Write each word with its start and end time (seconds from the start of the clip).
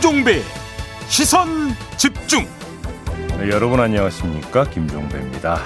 김종배 0.00 0.40
시선 1.08 1.46
집중 1.98 2.46
네, 3.36 3.50
여러분 3.50 3.80
안녕하십니까 3.80 4.64
김종배입니다. 4.64 5.60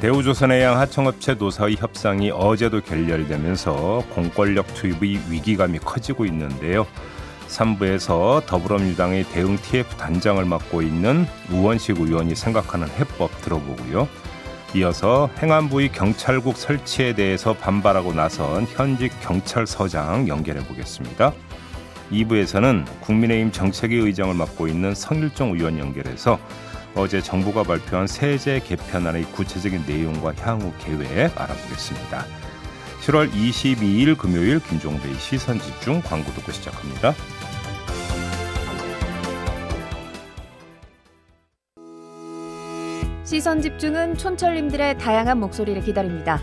대우조선해 0.00 0.62
양 0.62 0.78
하청업체 0.78 1.34
노사의 1.34 1.74
협상이 1.76 2.30
어제도 2.30 2.80
결렬되면서 2.80 4.04
공권력 4.10 4.74
투입의 4.74 5.22
위기감이 5.28 5.80
커지고 5.80 6.24
있는데요. 6.26 6.86
3부에서 7.48 8.46
더불어민주당의 8.46 9.24
대응 9.24 9.56
TF 9.56 9.96
단장을 9.96 10.44
맡고 10.44 10.82
있는 10.82 11.26
우원식 11.50 11.98
의원이 11.98 12.36
생각하는 12.36 12.88
해법 12.90 13.42
들어보고요. 13.42 14.08
이어서 14.76 15.28
행안부의 15.42 15.90
경찰국 15.90 16.56
설치에 16.56 17.16
대해서 17.16 17.54
반발하고 17.54 18.12
나선 18.12 18.66
현직 18.66 19.12
경찰서장 19.20 20.28
연결해 20.28 20.64
보겠습니다. 20.64 21.32
2부에서는 22.10 22.84
국민의힘 23.00 23.52
정책위 23.52 23.96
의장을 23.96 24.34
맡고 24.34 24.68
있는 24.68 24.94
성일종 24.94 25.54
의원 25.54 25.78
연결해서 25.78 26.38
어제 26.94 27.20
정부가 27.20 27.62
발표한 27.62 28.06
세제 28.06 28.60
개편안의 28.60 29.24
구체적인 29.32 29.84
내용과 29.86 30.34
향후 30.40 30.72
계획 30.80 31.40
알아보겠습니다. 31.40 32.24
7월 33.02 33.30
22일 33.30 34.18
금요일 34.18 34.60
김종배의 34.60 35.14
시선 35.14 35.58
집중 35.58 36.02
광고 36.02 36.32
듣고 36.32 36.52
시작합니다. 36.52 37.14
시선 43.24 43.62
집중은 43.62 44.16
촌철님들의 44.16 44.98
다양한 44.98 45.38
목소리를 45.38 45.80
기다립니다. 45.82 46.42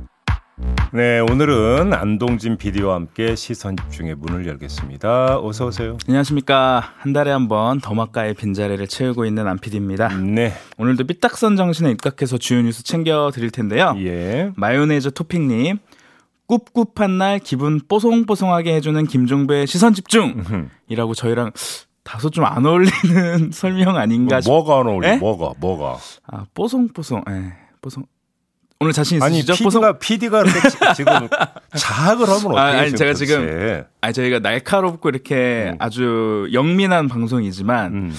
네, 0.93 1.19
오늘은 1.21 1.93
안동진 1.93 2.57
PD와 2.57 2.95
함께 2.95 3.33
시선 3.35 3.77
집중의 3.77 4.15
문을 4.15 4.45
열겠습니다. 4.45 5.39
어서 5.39 5.67
오세요. 5.67 5.97
안녕하십니까. 6.05 6.83
한 6.97 7.13
달에 7.13 7.31
한 7.31 7.47
번 7.47 7.79
더마카의 7.79 8.33
빈자리를 8.33 8.85
채우고 8.87 9.25
있는 9.25 9.47
안 9.47 9.57
PD입니다. 9.57 10.09
네. 10.17 10.51
오늘도 10.77 11.05
삐딱선 11.05 11.55
정신에 11.55 11.91
입각해서 11.91 12.37
주요 12.37 12.61
뉴스 12.61 12.83
챙겨 12.83 13.31
드릴 13.33 13.51
텐데요. 13.51 13.93
예. 13.99 14.51
마요네즈 14.57 15.11
토핑님. 15.13 15.77
꿉꿉한 16.47 17.17
날 17.17 17.39
기분 17.39 17.79
뽀송뽀송하게 17.87 18.73
해주는 18.75 19.05
김종배의 19.07 19.67
시선 19.67 19.93
집중이라고 19.93 21.13
저희랑 21.15 21.51
다소 22.03 22.29
좀 22.29 22.43
안 22.43 22.65
어울리는 22.65 23.51
설명 23.53 23.95
아닌가 23.95 24.41
뭐, 24.45 24.61
뭐가 24.61 24.81
안 24.81 24.87
어울려? 24.87 25.07
에? 25.07 25.17
뭐가? 25.17 25.53
뭐가? 25.61 25.97
아 26.27 26.45
뽀송뽀송, 26.53 27.23
예, 27.29 27.53
뽀송. 27.81 28.03
오늘 28.81 28.93
자신 28.93 29.21
아니 29.21 29.37
있으시죠? 29.39 29.53
PD가 29.63 29.99
PD가 29.99 30.41
이렇게 30.41 30.69
지- 30.69 30.77
지금 30.95 31.13
자학을 31.77 32.27
하면 32.27 32.45
어떻게 32.47 32.59
아, 32.59 32.79
아니, 32.81 32.95
제가. 32.95 33.13
지금 33.13 33.83
아니 34.01 34.13
저희가 34.13 34.39
날카롭고 34.39 35.07
이렇게 35.09 35.69
음. 35.71 35.75
아주 35.79 36.49
영민한 36.51 37.07
방송이지만 37.07 37.93
음. 37.93 38.15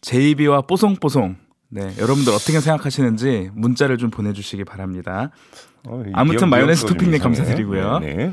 제이비와 0.00 0.62
뽀송뽀송. 0.62 1.36
네, 1.74 1.90
여러분들 1.98 2.32
어떻게 2.34 2.60
생각하시는지 2.60 3.50
문자를 3.54 3.96
좀 3.98 4.10
보내주시기 4.10 4.64
바랍니다. 4.64 5.30
어, 5.86 6.02
이 6.06 6.10
아무튼 6.14 6.48
마요네즈 6.50 6.86
토핑님. 6.86 7.18
감사드리고요. 7.20 7.98
네. 8.00 8.14
네. 8.14 8.32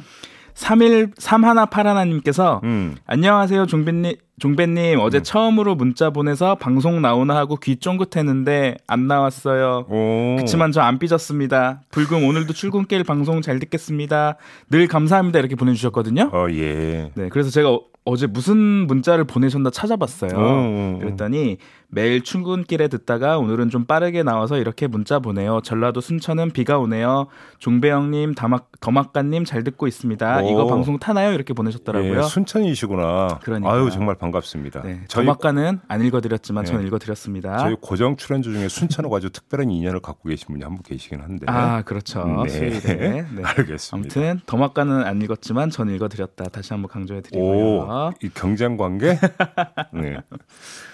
31 0.60 1.12
3181님께서 1.12 2.62
음. 2.64 2.96
안녕하세요 3.06 3.66
종배님 3.66 4.16
종배님 4.40 5.00
어제 5.00 5.22
처음으로 5.22 5.76
문자 5.76 6.10
보내서 6.10 6.56
방송 6.56 7.02
나오나 7.02 7.36
하고 7.38 7.56
귀 7.56 7.78
쫑긋했는데 7.78 8.76
안 8.88 9.08
나왔어요. 9.08 9.86
오. 9.90 10.36
그치만 10.38 10.72
저 10.74 10.82
안 10.82 10.98
삐졌습니다. 11.00 11.82
불금 11.92 12.26
오늘도 12.26 12.54
출근길 12.54 13.04
방송 13.06 13.42
잘 13.42 13.60
듣겠습니다. 13.60 14.36
늘 14.70 14.88
감사합니다 14.88 15.40
이렇게 15.40 15.56
보내주셨거든요. 15.56 16.30
어 16.34 16.48
예. 16.52 17.12
네, 17.16 17.30
그래서 17.30 17.50
제가 17.50 17.80
어- 18.10 18.12
어제 18.12 18.28
무슨 18.28 18.58
문자를 18.58 19.24
보내셨나 19.24 19.70
찾아봤어요. 19.70 20.32
어, 20.36 20.42
어, 20.42 20.96
어. 20.96 20.98
그랬더니 21.00 21.58
매일 21.92 22.22
출근길에 22.24 22.88
듣다가 22.88 23.40
오늘은 23.40 23.70
좀 23.70 23.86
빠르게 23.86 24.22
나와서 24.24 24.58
이렇게 24.58 24.86
문자 24.88 25.18
보내요. 25.20 25.62
전라도 25.64 26.02
순천은 26.02 26.52
비가 26.52 26.78
오네요. 26.78 27.28
종배영님, 27.60 28.36
다막, 28.36 28.70
더막간님 28.80 29.44
잘 29.46 29.64
듣고 29.64 29.88
있습니다. 29.88 30.42
오. 30.44 30.50
이거 30.52 30.68
방송 30.68 31.00
타나요? 31.00 31.34
이렇게 31.34 31.54
보내셨더라고요. 31.54 32.18
예, 32.20 32.22
순천이시구나. 32.24 33.40
그러니까. 33.42 33.74
아유 33.74 33.90
정말 33.92 34.16
반갑습니다. 34.16 34.82
네, 34.84 35.02
저희 35.08 35.26
더막간은 35.26 35.80
안 35.88 36.06
읽어드렸지만 36.06 36.66
네. 36.66 36.72
저는 36.72 36.86
읽어드렸습니다. 36.88 37.58
저희 37.58 37.76
고정 37.82 38.16
출연주 38.18 38.54
중에 38.54 38.68
순천하고 38.68 39.16
아주 39.16 39.30
특별한 39.32 39.72
인연을 39.72 40.00
갖고 40.02 40.30
계신 40.30 40.48
분이 40.50 40.64
한 40.64 40.74
분 40.76 40.84
계시긴 40.84 41.22
한데. 41.22 41.46
아, 41.50 41.82
그렇죠. 41.82 42.24
네. 42.44 42.50
수요일에. 42.50 42.96
네. 43.36 43.42
알겠습니다. 43.44 43.96
아무튼 43.96 44.40
더막간은 44.46 45.04
안 45.04 45.22
읽었지만 45.22 45.72
저는 45.72 45.96
읽어드렸다. 45.96 46.46
다시 46.46 46.72
한번 46.74 46.90
강조해드리고요. 46.90 47.86
오, 48.08 48.14
이 48.24 48.30
경쟁 48.34 48.78
관계? 48.78 49.18
네. 49.94 50.18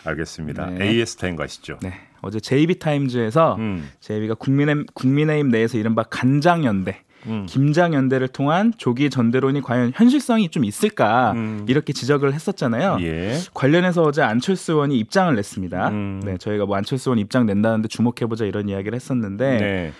알겠습니다. 0.06 0.68
네. 0.72 0.88
AS 0.90 1.18
타임 1.18 1.36
가시죠. 1.36 1.80
네, 1.82 1.94
어제 2.22 2.40
JB 2.40 2.80
타임즈에서 2.80 3.56
음. 3.60 3.90
JB가 4.00 4.36
국민의힘, 4.36 4.86
국민의힘 4.94 5.50
내에서 5.50 5.78
이른바 5.78 6.04
간장연대, 6.04 7.02
음. 7.28 7.46
김장연대를 7.48 8.28
통한 8.30 8.74
조기 8.78 9.10
전대론이 9.10 9.62
과연 9.62 9.92
현실성이 9.96 10.50
좀 10.50 10.64
있을까 10.64 11.32
음. 11.34 11.66
이렇게 11.68 11.94
지적을 11.94 12.34
했었잖아요. 12.34 12.98
예. 13.02 13.38
관련해서 13.54 14.04
어제 14.04 14.22
안철수 14.22 14.74
의원이 14.74 14.98
입장을 15.00 15.34
냈습니다. 15.36 15.90
음. 15.90 16.22
네, 16.24 16.38
저희가 16.38 16.66
뭐 16.66 16.76
안철수 16.78 17.10
의원 17.10 17.20
입장 17.20 17.46
낸다는데 17.46 17.88
주목해보자 17.88 18.46
이런 18.46 18.70
이야기를 18.70 18.96
했었는데 18.96 19.58
네. 19.58 19.94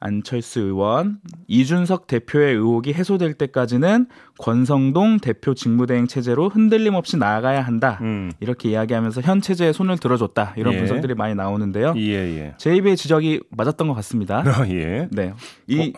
안철수 0.00 0.60
의원, 0.60 1.18
이준석 1.48 2.06
대표의 2.06 2.54
의혹이 2.54 2.92
해소될 2.92 3.34
때까지는 3.34 4.06
권성동 4.38 5.18
대표 5.18 5.54
직무대행 5.54 6.06
체제로 6.06 6.48
흔들림 6.48 6.94
없이 6.94 7.16
나아가야 7.16 7.62
한다. 7.62 7.98
음. 8.02 8.30
이렇게 8.40 8.70
이야기하면서 8.70 9.22
현 9.22 9.40
체제에 9.40 9.72
손을 9.72 9.98
들어줬다. 9.98 10.54
이런 10.56 10.74
예. 10.74 10.78
분석들이 10.78 11.14
많이 11.14 11.34
나오는데요. 11.34 11.94
예, 11.96 12.12
예. 12.12 12.54
제이비의 12.58 12.96
지적이 12.96 13.40
맞았던 13.50 13.88
것 13.88 13.94
같습니다. 13.94 14.42
아, 14.46 14.68
예. 14.68 15.08
네. 15.10 15.34
이 15.66 15.92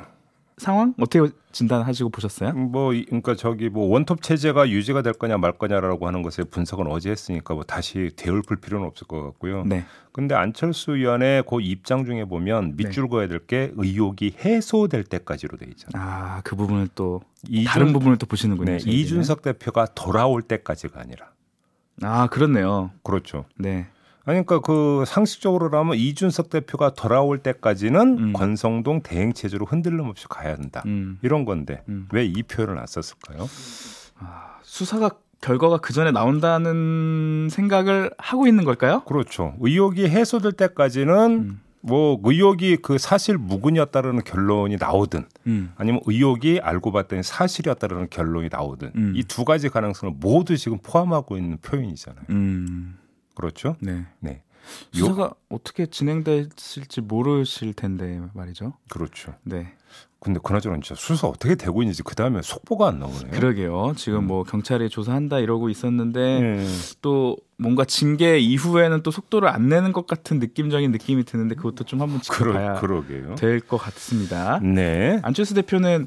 상황 0.60 0.94
어떻게 1.00 1.32
진단하시고 1.53 2.10
보셨어요? 2.10 2.53
뭐 2.53 2.93
이- 2.94 3.04
그러니까 3.06 3.34
저기 3.34 3.69
뭐 3.69 3.88
원톱 3.88 4.22
체제가 4.22 4.69
유지가 4.71 5.03
될 5.03 5.12
거냐 5.15 5.37
말 5.38 5.53
거냐라고 5.53 6.06
하는 6.06 6.22
것에 6.22 6.44
분석은 6.44 6.87
어제 6.87 7.10
했으니까 7.10 7.54
뭐 7.54 7.65
다시 7.65 8.10
되풀 8.15 8.56
필요는 8.56 8.87
없을 8.87 9.06
것 9.06 9.22
같고요. 9.25 9.65
네. 9.65 9.84
근데 10.12 10.34
안철수 10.34 10.93
의원의 10.97 11.44
그 11.49 11.60
입장 11.60 12.04
중에 12.04 12.25
보면 12.25 12.75
밑줄 12.76 13.09
그어야 13.09 13.26
될 13.26 13.41
게 13.47 13.72
의혹이 13.75 14.37
해소될 14.44 15.03
때까지로 15.04 15.56
돼 15.56 15.66
있잖아요. 15.70 16.06
아, 16.09 16.41
그 16.44 16.54
부분을 16.54 16.88
또 16.94 17.22
이준- 17.49 17.65
다른 17.66 17.93
부분을 17.93 18.19
또 18.19 18.26
보시는군요. 18.26 18.76
네. 18.76 18.78
이준석 18.84 19.43
대표가 19.43 19.87
돌아올 19.94 20.43
때까지가 20.43 21.00
아니라 21.00 21.31
아, 22.03 22.26
그렇네요. 22.28 22.91
그렇죠. 23.03 23.44
네. 23.59 23.87
그러니까 24.33 24.61
그 24.61 25.05
상식적으로라면 25.07 25.97
이준석 25.97 26.50
대표가 26.50 26.91
돌아올 26.91 27.38
때까지는 27.38 28.19
음. 28.19 28.32
권성동 28.32 29.03
대행 29.03 29.32
체제로 29.32 29.67
흔들림 29.67 30.06
없이 30.06 30.27
가야 30.29 30.53
한다. 30.53 30.82
음. 30.87 31.19
이런 31.23 31.44
건데 31.44 31.82
음. 31.88 32.09
왜이 32.12 32.43
표현을 32.43 32.79
안 32.79 32.87
썼을까요? 32.87 33.49
수사가 34.62 35.11
결과가 35.41 35.79
그 35.79 35.93
전에 35.93 36.11
나온다는 36.11 37.49
생각을 37.50 38.11
하고 38.19 38.47
있는 38.47 38.65
걸까요? 38.65 39.03
그렇죠. 39.05 39.55
의혹이 39.61 40.09
해소될 40.09 40.53
때까지는 40.53 41.31
음. 41.31 41.61
뭐 41.83 42.21
의혹이 42.23 42.76
그 42.79 42.99
사실 42.99 43.38
무근이었다라는 43.38 44.23
결론이 44.25 44.76
나오든 44.79 45.25
음. 45.47 45.73
아니면 45.76 46.00
의혹이 46.05 46.61
알고 46.62 46.93
봤더니 46.93 47.23
사실이었다라는 47.23 48.09
결론이 48.11 48.50
나오든 48.53 48.93
음. 48.94 49.12
이두 49.17 49.44
가지 49.44 49.71
가능성을 49.71 50.15
모두 50.21 50.56
지금 50.59 50.79
포함하고 50.83 51.38
있는 51.38 51.56
표현이잖아요. 51.59 52.26
음. 52.31 52.99
그렇죠? 53.40 53.76
네. 53.81 54.04
네. 54.20 54.42
수사가 54.92 55.32
어떻게 55.48 55.87
진행됐을지 55.87 57.00
모르실 57.00 57.72
텐데 57.75 58.20
말이죠. 58.34 58.75
그렇죠. 58.88 59.34
네. 59.42 59.72
근데 60.20 60.38
그나저나 60.42 60.76
진짜 60.82 60.94
수사 60.94 61.26
어떻게 61.28 61.54
되고 61.54 61.82
있는지 61.82 62.02
그 62.02 62.14
다음에 62.14 62.42
속보가 62.42 62.88
안 62.88 62.98
나오네요. 62.98 63.31
그러게요. 63.31 63.94
지금 63.96 64.26
뭐 64.26 64.44
경찰이 64.44 64.90
조사한다 64.90 65.38
이러고 65.38 65.70
있었는데 65.70 66.40
음. 66.40 66.81
또 67.00 67.38
뭔가 67.56 67.87
징계 67.87 68.38
이후에는 68.38 69.02
또 69.02 69.10
속도를 69.10 69.48
안 69.48 69.70
내는 69.70 69.92
것 69.92 70.06
같은 70.06 70.38
느낌적인 70.38 70.92
느낌이 70.92 71.25
드는데 71.25 71.54
그것도 71.54 71.84
좀 71.84 72.02
한번 72.02 72.20
지켜봐야 72.20 72.81
그러. 72.81 73.02
될 73.37 73.60
것 73.60 73.78
같습니다. 73.78 74.60
네. 74.60 75.20
안철수 75.22 75.54
대표는 75.54 76.06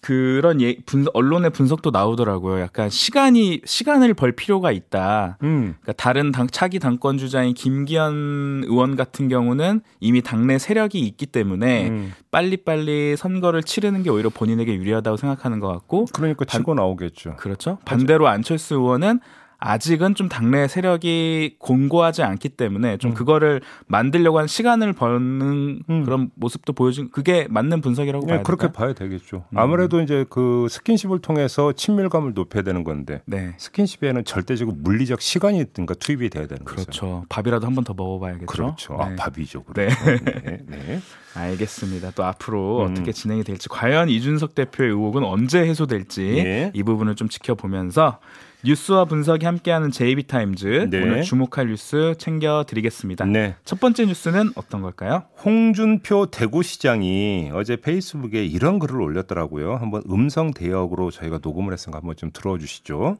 그런 0.00 0.60
예, 0.62 0.76
분, 0.86 1.06
언론의 1.12 1.50
분석도 1.50 1.90
나오더라고요. 1.90 2.60
약간 2.60 2.88
시간이 2.88 3.60
시간을 3.64 4.14
벌 4.14 4.32
필요가 4.32 4.72
있다. 4.72 5.36
음. 5.42 5.74
그러니까 5.80 5.92
다른 5.92 6.32
당, 6.32 6.46
차기 6.46 6.78
당권 6.78 7.18
주자인 7.18 7.52
김기현 7.52 8.64
의원 8.66 8.96
같은 8.96 9.28
경우는 9.28 9.82
이미 10.00 10.22
당내 10.22 10.58
세력이 10.58 11.00
있기 11.00 11.26
때문에 11.26 11.88
음. 11.88 12.12
빨리빨리 12.30 13.16
선거를 13.16 13.62
치르는 13.62 14.02
게 14.02 14.10
오히려 14.10 14.30
본인에게 14.30 14.74
유리하다고 14.74 15.16
생각하는 15.18 15.60
것 15.60 15.68
같고 15.68 16.06
그러니까 16.12 16.44
치고 16.46 16.74
나오겠죠. 16.74 17.36
그렇죠. 17.36 17.78
반대로 17.84 18.26
안철수 18.26 18.76
의원은 18.76 19.20
아직은 19.60 20.14
좀 20.14 20.28
당내 20.28 20.66
세력이 20.68 21.56
공고하지 21.58 22.22
않기 22.22 22.48
때문에 22.50 22.96
좀 22.96 23.10
음. 23.10 23.14
그거를 23.14 23.60
만들려고 23.86 24.38
한 24.38 24.46
시간을 24.46 24.94
버는 24.94 25.82
음. 25.88 26.04
그런 26.04 26.30
모습도 26.34 26.72
보여준 26.72 27.10
그게 27.10 27.46
맞는 27.50 27.82
분석이라고 27.82 28.26
네, 28.26 28.32
봐야 28.34 28.42
그렇게 28.42 28.62
될까요? 28.68 28.86
봐야 28.86 28.94
되겠죠. 28.94 29.44
음. 29.50 29.58
아무래도 29.58 30.00
이제 30.00 30.24
그 30.30 30.66
스킨십을 30.70 31.18
통해서 31.20 31.72
친밀감을 31.72 32.32
높여야 32.34 32.62
되는 32.62 32.84
건데 32.84 33.20
네. 33.26 33.54
스킨십에는 33.58 34.24
절대적으로 34.24 34.76
물리적 34.80 35.20
시간이 35.20 35.64
그러니까 35.74 35.94
투입이 35.94 36.30
돼야 36.30 36.46
되는 36.46 36.64
거죠. 36.64 36.82
그렇죠. 36.82 37.24
밥이라도 37.28 37.66
한 37.66 37.74
번 37.74 37.84
더 37.84 37.94
먹어봐야겠죠. 37.94 38.46
그렇죠. 38.46 38.94
아, 39.00 39.08
네. 39.10 39.16
밥이죠. 39.16 39.64
네. 39.74 39.88
그렇죠. 39.88 40.24
네. 40.44 40.58
네. 40.66 41.00
알겠습니다. 41.34 42.10
또 42.14 42.24
앞으로 42.24 42.80
음. 42.86 42.90
어떻게 42.92 43.12
진행이 43.12 43.44
될지 43.44 43.68
과연 43.68 44.08
이준석 44.08 44.54
대표의 44.54 44.90
의혹은 44.90 45.22
언제 45.24 45.60
해소될지 45.60 46.22
예. 46.38 46.70
이 46.74 46.82
부분을 46.82 47.14
좀 47.14 47.28
지켜보면서 47.28 48.18
뉴스와 48.62 49.06
분석이 49.06 49.46
함께하는 49.46 49.90
JB타임즈 49.90 50.88
네. 50.90 51.02
오늘 51.02 51.22
주목할 51.22 51.68
뉴스 51.68 52.14
챙겨드리겠습니다. 52.18 53.24
네. 53.24 53.56
첫 53.64 53.80
번째 53.80 54.04
뉴스는 54.04 54.50
어떤 54.54 54.82
걸까요? 54.82 55.24
홍준표 55.42 56.26
대구시장이 56.26 57.50
어제 57.54 57.76
페이스북에 57.76 58.44
이런 58.44 58.78
글을 58.78 59.00
올렸더라고요. 59.00 59.76
한번 59.76 60.02
음성 60.10 60.52
대역으로 60.52 61.10
저희가 61.10 61.40
녹음을 61.42 61.72
했으니까 61.72 61.98
한번 61.98 62.16
좀 62.16 62.30
들어주시죠. 62.32 63.16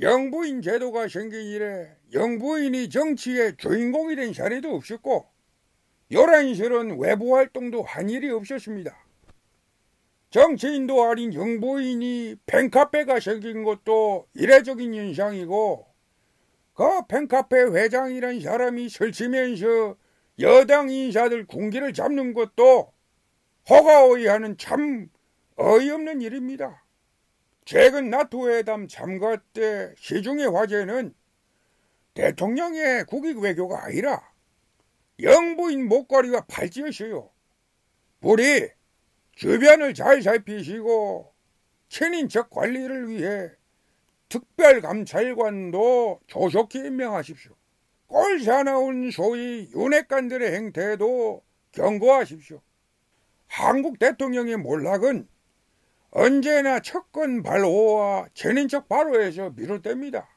영부인 0.00 0.62
제도가 0.62 1.08
생긴 1.08 1.42
이래 1.42 1.90
영부인이 2.14 2.88
정치의 2.88 3.56
주인공이 3.58 4.16
된 4.16 4.32
사례도 4.32 4.74
없었고 4.74 5.26
요란스런 6.10 6.98
외부 6.98 7.36
활동도 7.36 7.82
한 7.82 8.08
일이 8.08 8.30
없었습니다. 8.30 9.03
정치인도 10.34 11.00
아닌 11.04 11.32
영부인이 11.32 12.34
팬카페가 12.46 13.20
생긴 13.20 13.62
것도 13.62 14.26
이례적인 14.34 14.92
현상이고 14.92 15.86
그 16.72 17.06
팬카페 17.06 17.56
회장이란 17.56 18.40
사람이 18.40 18.88
설치면서 18.88 19.94
여당 20.40 20.90
인사들 20.90 21.46
군기를 21.46 21.92
잡는 21.92 22.34
것도 22.34 22.92
호가호위하는 23.70 24.58
참 24.58 25.08
어이없는 25.54 26.20
일입니다. 26.20 26.84
최근 27.64 28.10
나토 28.10 28.50
회담 28.50 28.88
참가 28.88 29.36
때 29.52 29.94
시중의 29.98 30.50
화제는 30.50 31.14
대통령의 32.14 33.04
국익 33.04 33.38
외교가 33.38 33.84
아니라 33.84 34.28
영부인 35.20 35.86
목걸이와 35.86 36.46
팔찌였어요. 36.48 37.30
우리 38.20 38.68
주변을 39.34 39.94
잘 39.94 40.22
살피시고 40.22 41.32
친인척 41.88 42.50
관리를 42.50 43.08
위해 43.08 43.50
특별감찰관도 44.28 46.20
조속히 46.26 46.78
임명하십시오. 46.78 47.52
꼴 48.06 48.40
사나운 48.40 49.10
소위 49.10 49.70
윤핵관들의 49.74 50.54
행태도 50.54 51.42
경고하십시오. 51.72 52.60
한국 53.46 53.98
대통령의 53.98 54.56
몰락은 54.56 55.28
언제나 56.10 56.80
척건 56.80 57.42
발호와 57.42 58.28
친인척 58.34 58.88
발호에서 58.88 59.54
비롯됩니다. 59.54 60.28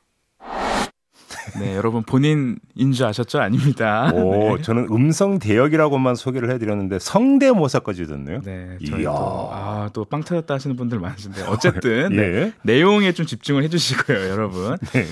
네, 1.59 1.75
여러분 1.75 2.03
본인인 2.03 2.57
줄 2.93 3.05
아셨죠? 3.05 3.39
아닙니다. 3.39 4.11
오, 4.13 4.55
네. 4.57 4.61
저는 4.61 4.87
음성 4.91 5.39
대역이라고만 5.39 6.15
소개를 6.15 6.49
해드렸는데 6.51 6.99
성대모사까지 6.99 8.05
듣네요. 8.05 8.41
네, 8.41 8.77
이야. 8.81 8.89
저희도 8.91 9.09
아, 9.51 9.89
또 9.93 10.05
빵 10.05 10.23
터졌다 10.23 10.53
하시는 10.53 10.75
분들 10.75 10.99
많으신데 10.99 11.43
어쨌든 11.47 12.09
네, 12.09 12.17
예. 12.47 12.53
내용에 12.63 13.11
좀 13.11 13.25
집중을 13.25 13.63
해주시고요, 13.63 14.17
여러분. 14.29 14.77
네. 14.93 15.05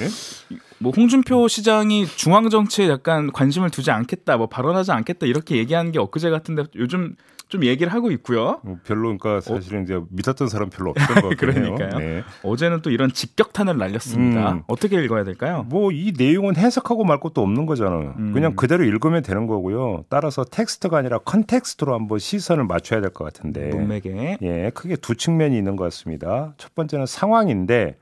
뭐 0.80 0.92
홍준표 0.96 1.48
시장이 1.48 2.06
중앙 2.06 2.50
정치에 2.50 2.90
약간 2.90 3.32
관심을 3.32 3.70
두지 3.70 3.92
않겠다, 3.92 4.38
뭐 4.38 4.48
발언하지 4.48 4.92
않겠다 4.92 5.26
이렇게 5.26 5.56
얘기하는 5.58 5.92
게 5.92 6.00
엊그제 6.00 6.30
같은데 6.30 6.64
요즘 6.76 7.16
좀 7.48 7.64
얘기를 7.64 7.94
하고 7.94 8.10
있고요. 8.12 8.60
뭐 8.64 8.80
별로 8.84 9.04
그러니까 9.16 9.40
사실은 9.40 9.84
이제 9.84 10.02
믿었던 10.10 10.48
사람 10.50 10.70
별로 10.72 10.90
없던 10.92 11.06
것 11.22 11.30
같아요. 11.30 11.36
그러니까요. 11.38 12.00
네. 12.00 12.24
어제는 12.42 12.82
또 12.82 12.90
이런 12.90 13.12
직격탄을 13.14 13.78
날렸습니다. 13.78 14.52
음. 14.54 14.64
어떻게 14.68 15.02
읽어야 15.04 15.24
될까요? 15.24 15.64
뭐 15.70 15.92
이 15.92 16.12
내용은 16.18 16.56
해석하고 16.56 17.04
말 17.04 17.20
것도 17.20 17.42
없는 17.42 17.68
거잖아요. 17.68 18.16
음. 18.18 18.34
그냥 18.34 18.56
그대로 18.56 18.84
읽으면 18.84 19.22
되는 19.22 19.46
거고요. 19.46 20.06
따라서 20.10 20.44
텍스트가 20.44 20.98
아니라 20.98 21.20
context로 21.20 21.94
한번 21.94 22.18
시선을 22.20 22.66
맞춰야 22.66 23.00
될 23.00 23.12
것 23.12 23.24
같은데. 23.26 23.70
문맥에 23.70 24.40
예, 24.42 24.72
크게 24.74 24.96
두 24.96 25.16
측면이 25.16 25.56
있는 25.56 25.76
것 25.76 25.84
같습니다. 25.86 26.54
첫 26.58 26.74
번째는 26.74 27.06
상황인데 27.06 27.98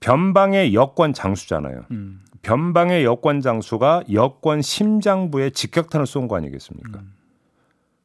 변방의 0.00 0.72
여권 0.74 1.12
장수잖아요. 1.12 1.82
음, 1.90 2.20
변방의 2.42 3.04
여권 3.04 3.40
장수가 3.42 4.04
여권 4.12 4.62
심장부에 4.62 5.50
직격탄을 5.50 6.06
쏜 6.06 6.26
거 6.26 6.36
아니겠습니까? 6.36 7.00
음. 7.00 7.12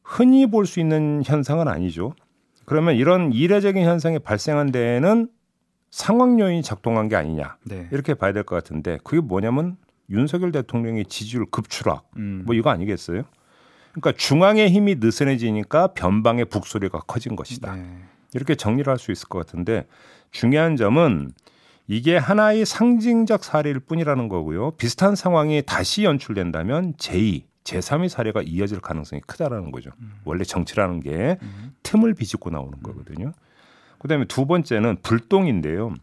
흔히 0.06 0.46
볼 0.46 0.66
수 0.66 0.78
있는 0.80 1.22
현상은 1.24 1.66
아니죠. 1.68 2.14
그러면 2.64 2.94
이런 2.96 3.32
이례적인 3.32 3.84
현상이 3.84 4.18
발생한 4.20 4.70
데에는 4.72 5.28
상황 5.90 6.38
요인이 6.38 6.62
작동한 6.62 7.08
게 7.08 7.16
아니냐 7.16 7.56
네. 7.64 7.88
이렇게 7.92 8.14
봐야 8.14 8.32
될 8.32 8.44
것 8.44 8.54
같은데 8.56 8.98
그게 9.02 9.20
뭐냐면 9.20 9.76
윤석열 10.10 10.52
대통령의 10.52 11.06
지지율 11.06 11.46
급추락 11.50 12.08
음, 12.16 12.42
뭐 12.46 12.54
이거 12.54 12.70
아니겠어요? 12.70 13.22
그러니까 13.92 14.12
중앙의 14.16 14.70
힘이 14.70 14.96
느슨해지니까 14.96 15.88
변방의 15.88 16.46
북소리가 16.46 17.00
커진 17.06 17.34
것이다. 17.34 17.74
네. 17.74 17.84
이렇게 18.34 18.54
정리를 18.54 18.88
할 18.90 18.98
수 18.98 19.10
있을 19.10 19.28
것 19.28 19.38
같은데 19.44 19.86
중요한 20.30 20.76
점은 20.76 21.32
이게 21.88 22.16
하나의 22.16 22.66
상징적 22.66 23.42
사례일 23.44 23.80
뿐이라는 23.80 24.28
거고요. 24.28 24.72
비슷한 24.72 25.14
상황이 25.16 25.62
다시 25.64 26.04
연출된다면 26.04 26.94
제2, 26.94 27.44
제3의 27.66 28.08
사례가 28.08 28.42
이어질 28.42 28.80
가능성이 28.80 29.20
크다라는 29.26 29.72
거죠. 29.72 29.90
원래 30.24 30.44
정치라는 30.44 31.00
게 31.00 31.38
음. 31.42 31.74
틈을 31.82 32.14
비집고 32.14 32.50
나오는 32.50 32.80
거거든요. 32.82 33.32
그다음에 33.98 34.24
두 34.26 34.46
번째는 34.46 34.98
불똥인데요. 35.02 35.94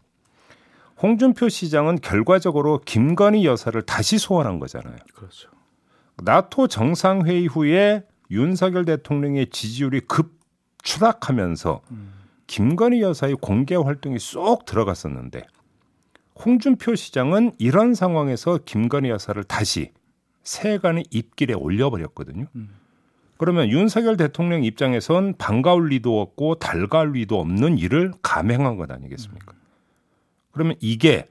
홍준표 1.02 1.48
시장은 1.48 1.96
결과적으로 2.00 2.80
김건희 2.84 3.46
여사를 3.46 3.80
다시 3.82 4.18
소환한 4.18 4.58
거잖아요. 4.58 4.96
그렇죠. 5.14 5.50
나토 6.22 6.68
정상회의 6.68 7.46
후에 7.46 8.04
윤석열 8.30 8.84
대통령의 8.84 9.50
지지율이 9.50 10.00
급 10.00 10.38
추락하면서 10.82 11.80
음. 11.90 12.12
김건희 12.46 13.00
여사의 13.00 13.36
공개 13.40 13.74
활동이 13.74 14.18
쏙 14.18 14.66
들어갔었는데 14.66 15.46
홍준표 16.44 16.94
시장은 16.94 17.52
이런 17.58 17.94
상황에서 17.94 18.58
김건희 18.64 19.08
여사를 19.08 19.42
다시 19.44 19.92
세간의 20.44 21.04
입길에 21.10 21.54
올려버렸거든요. 21.54 22.46
음. 22.54 22.70
그러면 23.36 23.68
윤석열 23.68 24.16
대통령 24.16 24.62
입장에선 24.62 25.34
반가울 25.36 25.88
리도 25.88 26.20
없고 26.20 26.56
달가울 26.56 27.12
리도 27.12 27.40
없는 27.40 27.78
일을 27.78 28.12
감행한 28.22 28.76
것 28.76 28.90
아니겠습니까? 28.90 29.52
그러면 30.52 30.76
이게 30.80 31.28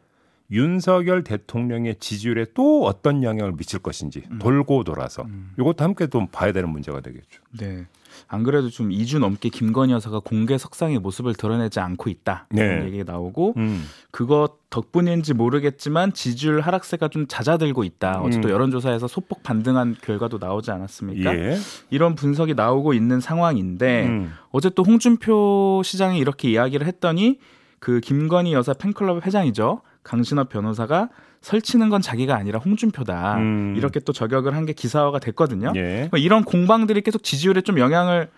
윤석열 0.52 1.24
대통령의 1.24 1.96
지지율에 2.00 2.48
또 2.54 2.86
어떤 2.86 3.24
영향을 3.24 3.54
미칠 3.54 3.80
것인지 3.80 4.24
돌고 4.40 4.84
돌아서 4.84 5.26
이것도 5.58 5.84
함께 5.84 6.08
좀 6.08 6.28
봐야 6.28 6.52
되는 6.52 6.70
문제가 6.70 7.00
되겠죠. 7.00 7.42
네. 7.58 7.88
안 8.28 8.44
그래도 8.44 8.70
좀 8.70 8.90
2주 8.90 9.20
넘게 9.20 9.50
김건희 9.50 9.94
여사가 9.94 10.20
공개 10.20 10.58
석상의 10.58 11.00
모습을 11.00 11.34
드러내지 11.34 11.80
않고 11.80 12.10
있다. 12.10 12.48
이런 12.52 12.80
네. 12.80 12.86
얘기가 12.88 13.12
나오고 13.12 13.54
음. 13.58 13.86
그거 14.12 14.58
덕분인지 14.70 15.34
모르겠지만 15.34 16.14
지지율 16.14 16.62
하락세가 16.62 17.08
좀 17.10 17.28
잦아들고 17.28 17.84
있다. 17.84 18.22
어제 18.22 18.42
또 18.42 18.50
음. 18.50 18.54
여론조사에서 18.54 19.08
소폭 19.08 19.44
반등한 19.44 19.96
결과도 20.02 20.38
나오지 20.40 20.72
않았습니까? 20.72 21.36
예. 21.36 21.58
이런 21.90 22.16
분석이 22.16 22.56
나오고 22.56 22.94
있는 22.94 23.20
상황인데 23.20 24.06
음. 24.08 24.34
어제 24.52 24.70
또 24.70 24.84
홍준표 24.84 25.82
시장이 25.84 26.18
이렇게 26.18 26.50
이야기를 26.50 26.88
했더니 26.88 27.40
그 27.80 28.00
김건희 28.00 28.54
여사 28.54 28.74
팬클럽 28.74 29.26
회장이죠. 29.26 29.82
강신업 30.04 30.50
변호사가 30.50 31.10
설치는 31.44 31.90
건 31.90 32.02
자기가 32.02 32.36
아니라 32.36 32.58
홍준표다. 32.60 33.36
음. 33.38 33.76
이렇게 33.78 34.00
또 34.00 34.12
저격을 34.14 34.56
한 34.56 34.64
게 34.66 34.72
기사화가 34.74 35.20
됐거든요. 35.20 35.74
예. 35.76 35.82
그러니까 36.10 36.18
이런 36.18 36.44
공방들이 36.46 37.02
계속 37.02 37.22
지지율에 37.22 37.62
좀 37.62 37.78
영향을 37.80 38.30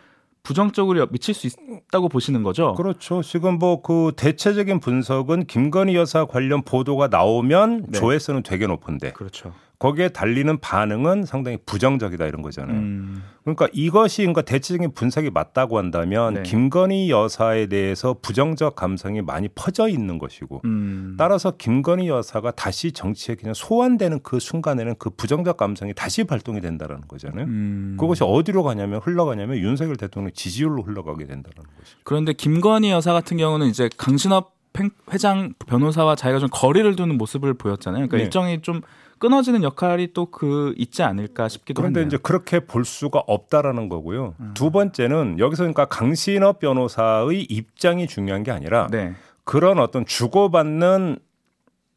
부정적으로 0.42 1.06
미칠 1.08 1.34
수 1.36 1.48
있다고 1.48 2.10
보시는 2.10 2.42
거죠. 2.44 2.74
그렇죠. 2.74 3.22
지금 3.22 3.58
뭐 3.60 3.82
그 3.82 4.12
대체적인 4.16 4.80
분석은 4.80 5.46
김건희 5.46 5.96
여사 5.96 6.26
관련 6.26 6.64
보도가 6.64 7.08
나오면 7.08 7.86
네. 7.90 8.00
조회수는 8.00 8.42
되게 8.44 8.66
높은데 8.68 9.12
그렇죠. 9.14 9.54
거기에 9.86 10.10
달리는 10.10 10.58
반응은 10.60 11.26
상당히 11.26 11.60
부정적이다 11.64 12.26
이런 12.26 12.42
거잖아요. 12.42 12.76
음. 12.76 13.24
그러니까 13.44 13.68
이것이 13.72 14.24
그러니까 14.24 14.42
대체적인 14.42 14.94
분석이 14.96 15.30
맞다고 15.30 15.78
한다면 15.78 16.34
네. 16.34 16.42
김건희 16.44 17.12
여사에 17.12 17.68
대해서 17.68 18.16
부정적 18.20 18.76
감성이 18.76 19.22
많이 19.22 19.48
퍼져 19.50 19.88
있는 19.88 20.18
것이고 20.18 20.62
음. 20.66 21.14
따라서 21.20 21.52
김건희 21.52 22.08
여사가 22.08 22.50
다시 22.50 22.92
정치에 22.94 23.36
그냥 23.36 23.54
소환되는 23.54 24.22
그 24.24 24.40
순간에는 24.40 24.96
그 24.98 25.12
부정적 25.12 25.56
감성이 25.58 25.94
다시 25.94 26.24
발동이 26.24 26.62
된다라는 26.62 27.04
거잖아요. 27.08 27.46
음. 27.46 27.96
그것이 28.00 28.24
어디로 28.24 28.64
가냐면 28.64 29.02
흘러가냐면 29.04 29.60
윤석열 29.60 29.98
대통령 29.98 30.32
지지율로 30.34 30.82
흘러가게 30.82 31.28
된다는 31.28 31.58
것이죠. 31.78 32.00
그런데 32.04 32.34
김건희 32.34 32.90
여사 32.90 33.14
같은 33.14 33.38
경우는 33.38 33.68
이제 33.68 33.88
강신업 33.98 34.56
행- 34.80 34.90
회장 35.14 35.54
변호사와 35.68 36.16
자기가 36.16 36.40
좀 36.40 36.50
거리를 36.52 36.96
두는 36.96 37.18
모습을 37.20 37.54
보였잖아요. 37.54 38.08
그러니까 38.08 38.18
네. 38.18 38.24
일정이 38.24 38.62
좀 38.64 38.82
끊어지는 39.20 39.64
역할이 39.64 40.14
또 40.14 40.26
그 40.32 40.74
있지 40.78 41.02
않을까 41.04 41.48
싶기도 41.48 41.82
그런데 41.82 42.02
한데요. 42.02 42.08
이제 42.18 42.18
그렇게 42.22 42.60
볼 42.60 42.84
수가 42.86 43.20
없다라는 43.26 43.88
거고요. 43.90 44.36
음. 44.40 44.52
두 44.54 44.70
번째는 44.72 45.40
여기서 45.40 45.64
그러니까 45.64 45.86
강신업 45.86 46.60
변호사의 46.60 47.44
입장이 47.44 48.08
중요한 48.08 48.44
게 48.44 48.52
아니라 48.52 48.88
네. 48.92 49.14
그런 49.46 49.80
어떤 49.80 50.06
주고받는 50.06 51.18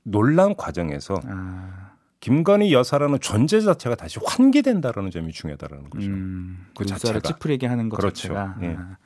논란 0.05 0.55
과정에서 0.55 1.15
아, 1.27 1.93
김건희 2.21 2.73
여사라는 2.73 3.21
존재 3.21 3.61
자체가 3.61 3.97
다시 3.97 4.19
환기된다라는 4.25 5.11
점이 5.11 5.33
중요하다는 5.33 5.91
거죠. 5.91 6.07
음, 6.07 6.67
그 6.77 6.85
눈살을 6.85 7.21
자체가. 7.21 7.35
찌푸리게 7.35 7.67
하는 7.67 7.89
것 7.89 7.97
그렇죠. 7.97 8.29
자체가. 8.29 8.57
예. 8.63 8.77
아. 8.79 8.97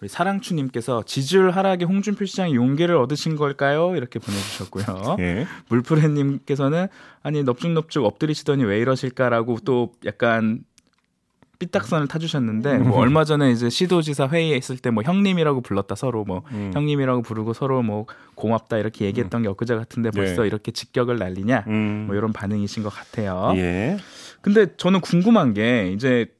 우리 0.00 0.08
사랑추님께서 0.08 1.02
지지율 1.04 1.50
하락에 1.50 1.84
홍준표 1.84 2.24
시장이 2.24 2.54
용기를 2.54 2.96
얻으신 2.96 3.36
걸까요? 3.36 3.94
이렇게 3.96 4.18
보내주셨고요. 4.18 5.16
예. 5.20 5.46
물프레님께서는 5.68 6.88
아니 7.22 7.42
넙죽넙죽 7.42 8.04
엎드리시더니 8.04 8.64
왜 8.64 8.78
이러실까라고 8.78 9.58
또 9.64 9.92
약간 10.06 10.64
삐딱선을 11.58 12.08
타주셨는데 12.08 12.78
뭐 12.78 12.96
음. 12.96 13.02
얼마 13.02 13.24
전에 13.24 13.50
이제 13.52 13.68
시도지사 13.68 14.28
회의에 14.28 14.56
있을 14.56 14.78
때 14.78 14.90
뭐 14.90 15.02
형님이라고 15.02 15.60
불렀다 15.60 15.94
서로 15.94 16.24
뭐 16.24 16.42
음. 16.52 16.70
형님이라고 16.72 17.20
부르고 17.20 17.52
서로 17.52 17.82
뭐 17.82 18.06
고맙다 18.34 18.78
이렇게 18.78 19.04
얘기했던 19.04 19.42
게 19.42 19.48
엊그제 19.50 19.76
같은데 19.76 20.10
벌써 20.10 20.40
네. 20.40 20.48
이렇게 20.48 20.72
직격을 20.72 21.18
날리냐 21.18 21.64
음. 21.66 22.04
뭐 22.06 22.16
이런 22.16 22.32
반응이신 22.32 22.82
것 22.82 22.88
같아요. 22.88 23.52
예. 23.56 23.98
근데 24.40 24.74
저는 24.78 25.02
궁금한 25.02 25.52
게 25.52 25.92
이제 25.92 26.32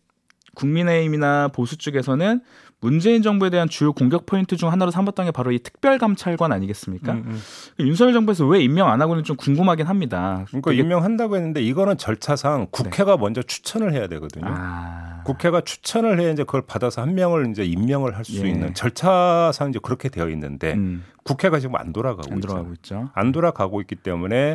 국민의힘이나 0.54 1.48
보수 1.48 1.76
쪽에서는 1.76 2.40
문재인 2.82 3.20
정부에 3.22 3.50
대한 3.50 3.68
주요 3.68 3.92
공격 3.92 4.25
포인트 4.25 4.56
중 4.56 4.72
하나로 4.72 4.90
삼았던 4.90 5.26
게 5.26 5.30
바로 5.32 5.52
이 5.52 5.58
특별감찰관 5.58 6.50
아니겠습니까? 6.50 7.12
음, 7.12 7.25
음. 7.26 7.40
윤석열 7.87 8.14
정부에서 8.14 8.46
왜 8.46 8.60
임명 8.62 8.88
안 8.88 9.02
하고는 9.02 9.22
좀 9.22 9.37
궁금하긴 9.37 9.87
합니다. 9.87 10.44
그러니까 10.49 10.70
되게- 10.70 10.82
임명한다고 10.82 11.37
했는데 11.37 11.60
이거는 11.62 11.99
절차상 11.99 12.68
국회가 12.70 13.18
먼저 13.18 13.42
추천을 13.42 13.92
해야 13.92 14.06
되거든요. 14.08 14.46
아, 14.49 15.22
국회가 15.25 15.60
추천을 15.60 16.18
해야 16.20 16.30
이제 16.30 16.42
그걸 16.42 16.62
받아서 16.62 17.02
한 17.02 17.14
명을 17.14 17.50
이제 17.50 17.64
임명을 17.64 18.16
할수 18.16 18.42
예. 18.44 18.49
있는 18.49 18.72
절차상 18.72 19.68
이제 19.68 19.78
그렇게 19.82 20.08
되어 20.08 20.30
있는데 20.30 20.72
음, 20.72 21.04
국회가 21.22 21.60
지금 21.60 21.76
안 21.76 21.92
돌아가고 21.92 22.32
안 22.32 22.38
있잖아요. 22.38 22.40
들어가고 22.40 22.72
있죠. 22.76 23.10
안 23.12 23.30
돌아가고 23.32 23.82
있기 23.82 23.96
때문에 23.96 24.54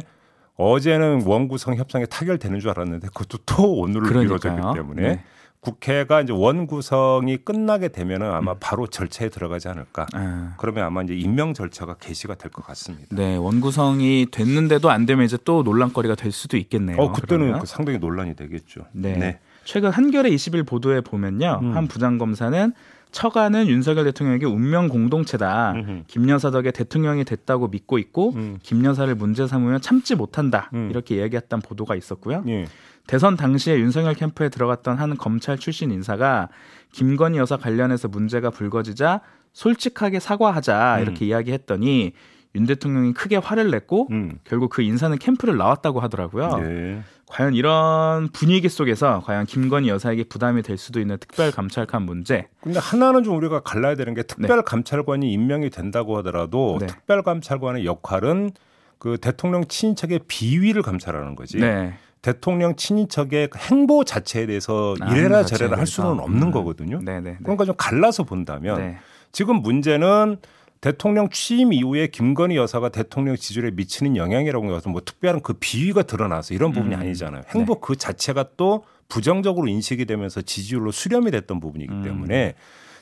어제는 0.58 1.24
원구성 1.28 1.76
협상이 1.76 2.06
타결되는 2.10 2.60
줄 2.60 2.72
알았는데 2.72 3.08
그것도 3.10 3.38
또 3.46 3.76
오늘로. 3.76 4.08
미뤄졌기 4.20 4.62
때문에 4.74 5.02
네. 5.02 5.24
국회가 5.66 6.22
이제 6.22 6.32
원 6.32 6.68
구성이 6.68 7.38
끝나게 7.38 7.88
되면은 7.90 8.32
아마 8.32 8.54
음. 8.54 8.58
바로 8.60 8.88
절차에 8.88 9.30
들어가지 9.30 9.68
않을까. 9.68 10.06
아, 10.14 10.54
그러면 10.58 10.84
아마 10.86 11.02
이제 11.02 11.14
임명 11.16 11.54
절차가 11.54 11.96
개시가 11.96 12.36
될 12.36 12.52
것 12.52 12.66
같습니다. 12.68 13.16
네 13.16 13.36
원 13.38 13.60
구성이 13.60 14.28
됐는데도 14.32 14.90
안 14.90 15.06
되면 15.06 15.26
이제 15.26 15.38
또 15.44 15.64
논란거리가 15.64 16.16
될 16.16 16.32
수도 16.32 16.56
있겠네요. 16.58 16.98
어 16.98 17.12
그때는. 17.12 17.60
그 17.60 17.66
상당히 17.66 17.98
논란이 18.00 18.36
되겠죠. 18.36 18.86
네. 18.94 19.40
최근 19.66 19.90
한겨레 19.90 20.30
20일 20.30 20.66
보도에 20.68 21.02
보면요. 21.02 21.60
음. 21.62 21.76
한 21.76 21.88
부장 21.88 22.18
검사는 22.20 22.72
처가는 23.12 23.68
윤석열 23.68 24.04
대통령에게 24.06 24.46
운명 24.46 24.90
공동체다. 24.90 25.72
음흠. 25.74 26.04
김 26.08 26.30
여사 26.30 26.52
덕에 26.52 26.72
대통령이 26.72 27.24
됐다고 27.24 27.70
믿고 27.70 27.98
있고 27.98 28.34
음. 28.36 28.60
김 28.62 28.84
여사를 28.84 29.14
문제 29.16 29.48
삼으면 29.48 29.80
참지 29.82 30.16
못한다. 30.16 30.70
음. 30.74 30.90
이렇게 30.92 31.16
이야기했던 31.16 31.62
보도가 31.62 31.96
있었고요. 31.96 32.44
예. 32.48 32.66
대선 33.08 33.38
당시에 33.38 33.78
윤석열 33.80 34.14
캠프에 34.16 34.50
들어갔던 34.50 34.98
한 34.98 35.18
검찰 35.18 35.58
출신 35.58 35.92
인사가 35.92 36.50
김건희 36.92 37.38
여사 37.38 37.58
관련해서 37.58 38.08
문제가 38.08 38.50
불거지자 38.50 39.22
솔직하게 39.54 40.20
사과하자 40.20 40.98
음. 40.98 41.02
이렇게 41.02 41.26
이야기했더니 41.26 42.14
윤 42.56 42.66
대통령이 42.66 43.14
크게 43.14 43.36
화를 43.38 43.70
냈고 43.70 44.08
음. 44.12 44.40
결국 44.44 44.70
그 44.70 44.82
인사는 44.82 45.18
캠프를 45.18 45.58
나왔다고 45.58 46.00
하더라고요. 46.00 46.60
예. 46.62 47.04
과연 47.28 47.54
이런 47.54 48.30
분위기 48.30 48.70
속에서 48.70 49.22
과연 49.26 49.46
김건희 49.46 49.90
여사에게 49.90 50.26
부담이 50.26 50.62
될 50.62 50.78
수도 50.78 51.00
있는 51.00 51.18
특별 51.18 51.52
감찰관 51.52 52.04
문제. 52.04 52.48
근데 52.62 52.80
하나는 52.80 53.24
좀 53.24 53.36
우리가 53.36 53.62
갈라야 53.62 53.96
되는 53.96 54.14
게 54.14 54.24
특별 54.24 54.62
감찰관이 54.62 55.32
임명이 55.34 55.70
된다고 55.70 56.18
하더라도 56.18 56.78
네. 56.80 56.88
특별 56.88 57.24
감찰관의 57.24 57.86
역할은 57.86 58.52
그 59.00 59.18
대통령 59.18 59.66
친인척의 59.66 60.22
비위를 60.28 60.82
감찰하는 60.82 61.36
거지. 61.36 61.58
네. 61.58 61.98
대통령 62.26 62.76
친인척의 62.76 63.50
그 63.50 63.60
행보 63.60 64.04
자체에 64.04 64.48
대해서 64.48 64.96
아, 65.00 65.14
이래라 65.14 65.46
저래라 65.46 65.78
할. 65.78 65.86
수는 65.86 66.20
없는 66.20 66.48
음. 66.48 66.52
거거든요. 66.52 67.00
네, 67.04 67.22
네. 67.22 67.34
네. 67.34 67.38
그러니까 67.44 67.66
좀 67.66 67.76
갈라서 67.78 68.24
본다면 68.24 68.80
네. 68.80 68.98
지금 69.32 69.58
문제는 69.58 70.38
대통령 70.82 71.30
취임 71.30 71.72
이후에 71.72 72.08
김건희 72.08 72.58
여사가 72.58 72.90
대통령 72.90 73.36
지지율에 73.36 73.70
미치는 73.76 74.18
영향이라고 74.18 74.76
해서 74.76 74.90
뭐 74.90 75.02
특별한 75.06 75.42
그 75.42 75.54
비위가 75.54 76.02
드러나서 76.02 76.56
이런 76.56 76.72
부분이 76.72 76.96
음. 76.96 77.00
아니잖아요. 77.00 77.44
행보 77.54 77.80
그 77.80 77.96
자체가 77.96 78.46
또 78.58 78.86
부정적으로 79.08 79.68
인식이 79.68 80.06
되면서 80.06 80.42
지지율로 80.42 80.92
수렴이 80.92 81.30
됐던 81.30 81.60
부분이기 81.60 81.94
음. 81.94 82.02
때문에 82.02 82.56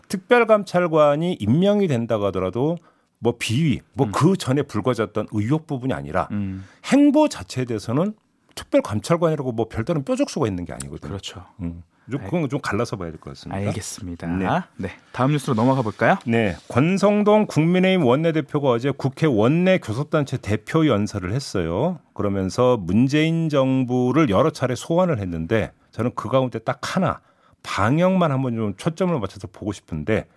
특별감찰관이 0.10 1.36
임명이 1.39 1.88
된다고 1.88 2.25
하더라도 2.25 2.77
뭐 3.20 3.36
비위, 3.39 3.80
뭐그 3.94 4.36
전에 4.36 4.63
불거졌던 4.63 5.27
의혹 5.32 5.65
부분이 5.65 5.94
아니라 5.94 6.27
음, 6.32 6.65
행보 6.92 7.30
자체에 7.30 7.63
대해서는 7.63 8.15
특별감찰관이라고 8.55 9.51
뭐 9.51 9.67
별다른 9.67 10.03
뾰족수가 10.03 10.48
있는 10.48 10.65
게 10.65 10.74
아니거든요. 10.74 11.10
그렇죠. 11.10 11.45
음. 11.62 11.83
좀 12.12 12.19
그건 12.22 12.50
좀 12.50 12.60
갈라서 12.60 12.98
봐야 12.98 13.12
될 13.12 13.19
것 13.19 13.29
같습니다. 13.29 13.55
알겠습니다. 13.69 14.27
네. 14.27 14.45
네. 14.75 14.89
다음 15.13 15.31
뉴스로 15.31 15.53
넘어가 15.53 15.81
볼까요? 15.81 16.17
네, 16.25 16.57
권성동 16.67 17.48
국민의힘 17.48 18.05
원내대표가 18.05 18.72
어제 18.72 18.91
국회 18.91 19.25
원내 19.25 19.77
교섭단체 19.77 20.38
대표 20.38 20.86
연설을 20.86 21.31
했어요. 21.31 22.00
그러면서 22.13 22.75
문재인 22.75 23.48
정부를 23.48 24.29
여러 24.29 24.50
차례 24.50 24.75
소환을 24.75 25.19
했는데 25.19 25.72
저는 25.91 26.12
그 26.15 26.27
가운데 26.27 26.60
딱 26.60 26.79
하나 26.95 27.22
방역만 27.63 28.33
한번 28.33 28.53
좀 28.57 28.74
초점을 28.75 29.17
맞춰서 29.17 29.48
보고 29.48 29.72
싶은데 29.72 30.27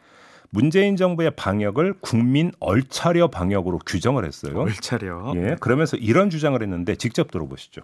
문재인 0.51 0.95
정부의 0.95 1.33
방역을 1.33 1.95
국민 2.01 2.53
얼차려 2.61 3.27
방역으로 3.31 3.79
규정을 3.85 4.25
했어요. 4.25 4.57
얼차려. 4.61 5.33
예, 5.35 5.57
그러면서 5.59 5.97
이런 5.97 6.31
주장을 6.31 6.63
했는데 6.63 6.95
직접 6.95 7.33
들어보시죠. 7.33 7.83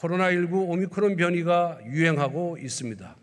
코로나19 0.00 0.68
오미크론 0.68 1.16
변이가 1.16 1.80
유행하고 1.86 2.56
있습니다. 2.58 3.16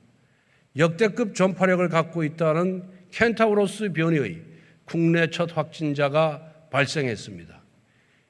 역대급 0.77 1.33
전파력을 1.33 1.87
갖고 1.89 2.23
있다는 2.23 2.83
켄타우로스 3.11 3.93
변이의 3.93 4.41
국내 4.85 5.29
첫 5.29 5.57
확진자가 5.57 6.67
발생했습니다. 6.71 7.61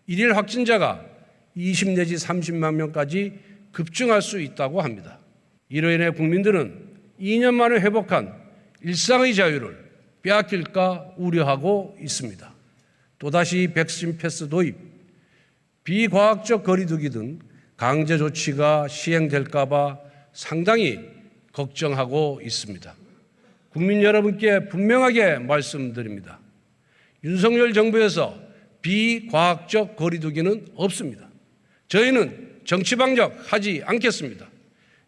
일일 0.08 0.36
확진자가 0.36 1.06
20 1.56 1.90
내지 1.90 2.16
30만 2.16 2.76
명까지 2.76 3.40
급증할 3.74 4.22
수 4.22 4.40
있다고 4.40 4.82
합니다. 4.82 5.20
이로 5.70 5.92
인해 5.92 6.10
국민들은 6.12 6.88
2년 7.20 7.54
만에 7.54 7.80
회복한 7.80 8.34
일상의 8.82 9.36
자유를 9.36 9.78
빼앗길까 10.22 11.16
우려하고 11.18 11.98
있습니다. 12.00 12.54
또다시 13.20 13.72
백신 13.74 14.18
패스 14.18 14.48
도입, 14.48 14.78
비과학적 15.84 16.64
거리두기 16.64 17.10
등 17.10 17.40
강제 17.78 18.18
조치가 18.18 18.88
시행될까봐 18.88 20.00
상당히 20.34 21.00
걱정하고 21.54 22.42
있습니다. 22.44 22.96
국민 23.70 24.02
여러분께 24.02 24.68
분명하게 24.68 25.38
말씀드립니다. 25.40 26.40
윤석열 27.24 27.74
정부에서 27.74 28.36
비과학적 28.82 29.96
거리두기는 29.96 30.70
없습니다. 30.74 31.30
저희는 31.88 32.62
정치 32.66 32.96
방역 32.96 33.36
하지 33.46 33.84
않겠습니다. 33.86 34.48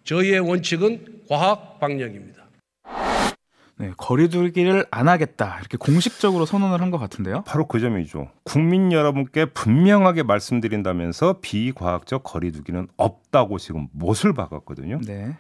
저희의 0.04 0.40
원칙은 0.40 1.24
과학 1.28 1.80
방역입니다. 1.80 2.39
네, 3.80 3.94
거리두기를 3.96 4.86
안 4.92 5.08
하겠다. 5.08 5.58
이렇게 5.60 5.78
공식적으로 5.78 6.46
선언을 6.46 6.82
한 6.82 6.92
것 6.92 6.98
같은데요. 6.98 7.44
바로 7.46 7.66
그 7.68 7.80
점이죠. 7.80 8.30
국민 8.44 8.92
여러분께 8.92 9.46
분명하게 9.46 10.24
말씀드린다면서 10.24 11.38
비과학적 11.42 12.24
거리두기는 12.24 12.88
없다고 12.98 13.58
지금 13.58 13.88
못을 13.94 14.34
박았거든요. 14.34 15.00
네. 15.06 15.36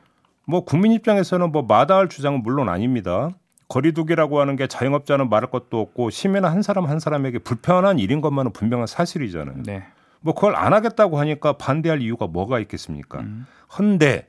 뭐 0.45 0.63
국민 0.63 0.91
입장에서는 0.93 1.51
뭐 1.51 1.63
마다할 1.63 2.07
주장은 2.07 2.43
물론 2.43 2.69
아닙니다. 2.69 3.29
거리두기라고 3.67 4.39
하는 4.39 4.55
게 4.55 4.67
자영업자는 4.67 5.29
말할 5.29 5.51
것도 5.51 5.79
없고 5.79 6.09
시민은 6.09 6.47
한 6.49 6.61
사람 6.61 6.85
한 6.85 6.99
사람에게 6.99 7.39
불편한 7.39 7.99
일인 7.99 8.21
것만은 8.21 8.53
분명한 8.53 8.87
사실이잖아요. 8.87 9.63
네. 9.65 9.83
뭐 10.21 10.33
그걸 10.33 10.55
안 10.55 10.73
하겠다고 10.73 11.19
하니까 11.19 11.53
반대할 11.53 12.01
이유가 12.01 12.25
뭐가 12.27 12.59
있겠습니까? 12.59 13.19
음. 13.19 13.45
헌데 13.77 14.27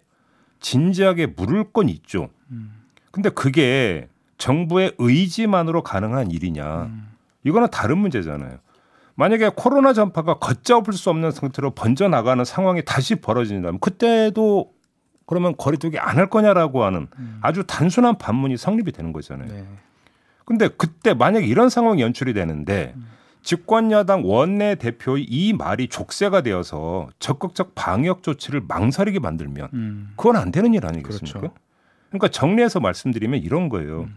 진지하게 0.60 1.26
물을 1.26 1.64
건 1.72 1.88
있죠. 1.88 2.28
음. 2.50 2.79
근데 3.10 3.28
그게 3.30 4.08
정부의 4.38 4.94
의지만으로 4.98 5.82
가능한 5.82 6.30
일이냐? 6.30 6.82
음. 6.84 7.08
이거는 7.44 7.68
다른 7.70 7.98
문제잖아요. 7.98 8.58
만약에 9.16 9.50
코로나 9.54 9.92
전파가 9.92 10.34
걷잡을 10.38 10.92
수 10.94 11.10
없는 11.10 11.30
상태로 11.30 11.72
번져 11.72 12.08
나가는 12.08 12.42
상황이 12.44 12.82
다시 12.84 13.16
벌어진다면 13.16 13.80
그때도 13.80 14.72
그러면 15.26 15.54
거리두기 15.56 15.98
안 15.98 16.16
할 16.18 16.28
거냐라고 16.30 16.84
하는 16.84 17.06
아주 17.40 17.64
단순한 17.66 18.18
반문이 18.18 18.56
성립이 18.56 18.92
되는 18.92 19.12
거잖아요. 19.12 19.48
네. 19.52 19.66
근데 20.44 20.68
그때 20.68 21.14
만약에 21.14 21.46
이런 21.46 21.68
상황이 21.68 22.02
연출이 22.02 22.32
되는데 22.32 22.94
집권여당 23.42 24.22
원내 24.24 24.74
대표의 24.76 25.24
이 25.24 25.52
말이 25.52 25.88
족쇄가 25.88 26.40
되어서 26.42 27.08
적극적 27.18 27.74
방역 27.74 28.22
조치를 28.22 28.62
망설이게 28.66 29.18
만들면 29.20 29.68
음. 29.72 30.12
그건 30.16 30.36
안 30.36 30.50
되는 30.50 30.74
일 30.74 30.84
아니겠습니까? 30.86 31.40
그렇죠. 31.40 31.54
그러니까 32.10 32.28
정리해서 32.28 32.80
말씀드리면 32.80 33.40
이런 33.40 33.68
거예요. 33.68 34.08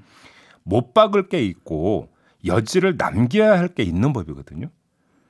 못 0.63 0.93
박을 0.93 1.29
게 1.29 1.41
있고 1.45 2.09
여지를 2.45 2.95
남겨야 2.97 3.57
할 3.57 3.69
게 3.69 3.83
있는 3.83 4.11
법이거든요. 4.13 4.67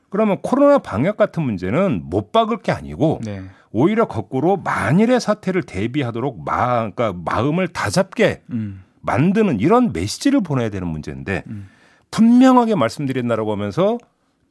그러면 0.10 0.39
코로나 0.41 0.77
방역 0.77 1.17
같은 1.17 1.43
문제는 1.43 2.03
못 2.05 2.32
박을 2.32 2.58
게 2.58 2.72
아니고 2.72 3.20
네. 3.24 3.43
오히려 3.72 4.08
거꾸로 4.08 4.58
만일의 4.58 5.20
사태를 5.20 5.63
대비하도록 5.63 6.43
마, 6.46 6.89
그러니까 6.91 7.13
마음을 7.25 7.67
다잡게 7.67 8.43
음. 8.51 8.84
만드는 9.01 9.60
이런 9.60 9.91
메시지를 9.91 10.41
보내야 10.41 10.70
되는 10.70 10.88
문제인데 10.88 11.43
음. 11.48 11.67
분명하게 12.12 12.75
말씀드린다라고 12.75 13.51
하면서 13.51 13.98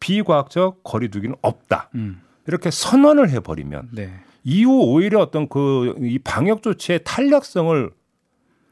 비과학적 0.01 0.83
거리두기는 0.83 1.37
없다. 1.43 1.91
음. 1.95 2.21
이렇게 2.49 2.71
선언을 2.73 3.31
해버리면 3.31 3.91
네. 3.93 4.13
이후 4.43 4.83
오히려 4.83 5.21
어떤 5.21 5.49
그 5.49 5.95
이 6.01 6.19
방역 6.19 6.63
조치의 6.63 7.01
탄력성을 7.05 7.91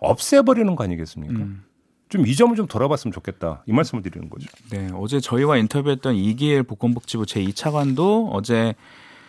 없애버리는 0.00 0.74
거 0.76 0.84
아니겠습니까? 0.84 1.34
음. 1.34 1.64
좀이 2.08 2.34
점을 2.34 2.54
좀 2.56 2.66
돌아봤으면 2.66 3.12
좋겠다. 3.12 3.62
이 3.66 3.72
말씀을 3.72 4.02
드리는 4.02 4.28
거죠. 4.28 4.48
네, 4.70 4.88
어제 4.94 5.20
저희와 5.20 5.56
인터뷰했던 5.58 6.16
이기일 6.16 6.64
보건복지부 6.64 7.24
제 7.26 7.40
2차관도 7.40 8.30
어제 8.32 8.74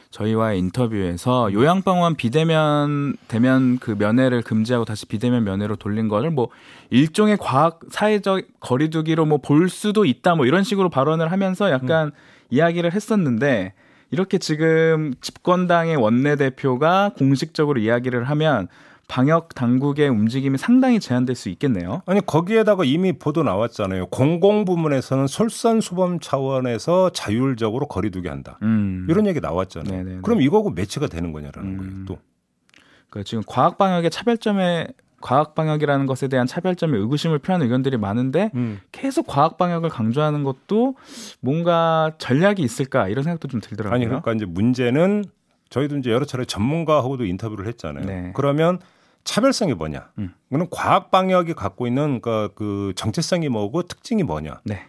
저희와의 0.10 0.60
인터뷰에서 0.60 1.54
요양병원 1.54 2.16
비대면 2.16 3.16
대면 3.28 3.78
그 3.80 3.92
면회를 3.98 4.42
금지하고 4.42 4.84
다시 4.84 5.06
비대면 5.06 5.44
면회로 5.46 5.78
돌린 5.78 6.10
거를 6.10 6.32
뭐 6.32 6.50
일종의 6.90 7.38
과학 7.38 7.80
사회적 7.90 8.42
거리두기로 8.60 9.26
뭐 9.26 9.38
볼 9.38 9.70
수도 9.70 10.04
있다 10.04 10.36
뭐 10.36 10.46
이런 10.46 10.64
식으로 10.64 10.90
발언을 10.90 11.32
하면서 11.32 11.72
약간 11.72 12.12
이야기를 12.50 12.92
했었는데 12.94 13.74
이렇게 14.10 14.38
지금 14.38 15.14
집권당의 15.22 15.96
원내대표가 15.96 17.12
공식적으로 17.18 17.80
이야기를 17.80 18.26
하면 18.26 18.68
방역 19.12 19.54
당국의 19.56 20.08
움직임이 20.08 20.58
상당히 20.58 21.02
제한될 21.02 21.36
수 21.36 21.50
있겠네요. 21.50 22.02
아니 22.06 22.26
거기에다가 22.26 22.86
이미 22.86 23.12
보도 23.12 23.44
나왔잖아요. 23.44 24.06
공공 24.06 24.64
부문에서는 24.64 25.28
솔선수범 25.28 26.22
차원에서 26.22 27.10
자율적으로 27.10 27.88
거리두기 27.88 28.30
한다. 28.30 28.58
음. 28.62 29.06
이런 29.10 29.28
얘기 29.28 29.42
나왔잖아요. 29.42 29.94
네네네. 29.94 30.22
그럼 30.22 30.42
이거하고 30.42 30.70
매치가 30.70 31.08
되는 31.08 31.34
거냐라는 31.34 31.70
음. 31.70 31.78
거예요. 31.78 32.06
또그 32.06 33.26
지금 33.26 33.44
과학 33.46 33.78
방역의 33.78 34.12
차별점에 34.12 34.88
과학 35.20 35.56
방역이라는 35.56 36.06
것에 36.06 36.30
대한 36.30 36.48
차별점에 36.48 36.98
의구심을 36.98 37.40
표하는 37.40 37.66
의견들이 37.66 37.98
많은데 37.98 38.50
음. 38.56 38.80
계속 38.94 39.28
과학 39.28 39.58
방역을 39.58 39.90
강조하는 39.90 40.46
것도 40.46 40.96
뭔가 41.42 42.14
전략이 42.18 42.64
있을까 42.64 43.10
이런 43.10 43.26
생각도 43.26 43.50
좀 43.50 43.60
들더라고요. 43.60 43.94
아니 43.94 44.06
그러니까 44.06 44.32
이제 44.32 44.46
문제는 44.46 45.26
저희도 45.70 45.98
이제 45.98 46.12
여러 46.12 46.24
차례 46.24 46.46
전문가하고도 46.46 47.26
인터뷰를 47.26 47.68
했잖아요. 47.68 48.06
네. 48.06 48.32
그러면 48.36 48.80
차별성이 49.24 49.74
뭐냐? 49.74 50.12
음. 50.18 50.34
그는 50.50 50.68
과학 50.70 51.12
방역이 51.12 51.54
갖고 51.54 51.88
있는 51.88 52.22
그러니까 52.22 52.54
그 52.56 52.94
정체성이 52.96 53.50
뭐고 53.50 53.84
특징이 53.84 54.24
뭐냐? 54.24 54.62
네, 54.66 54.86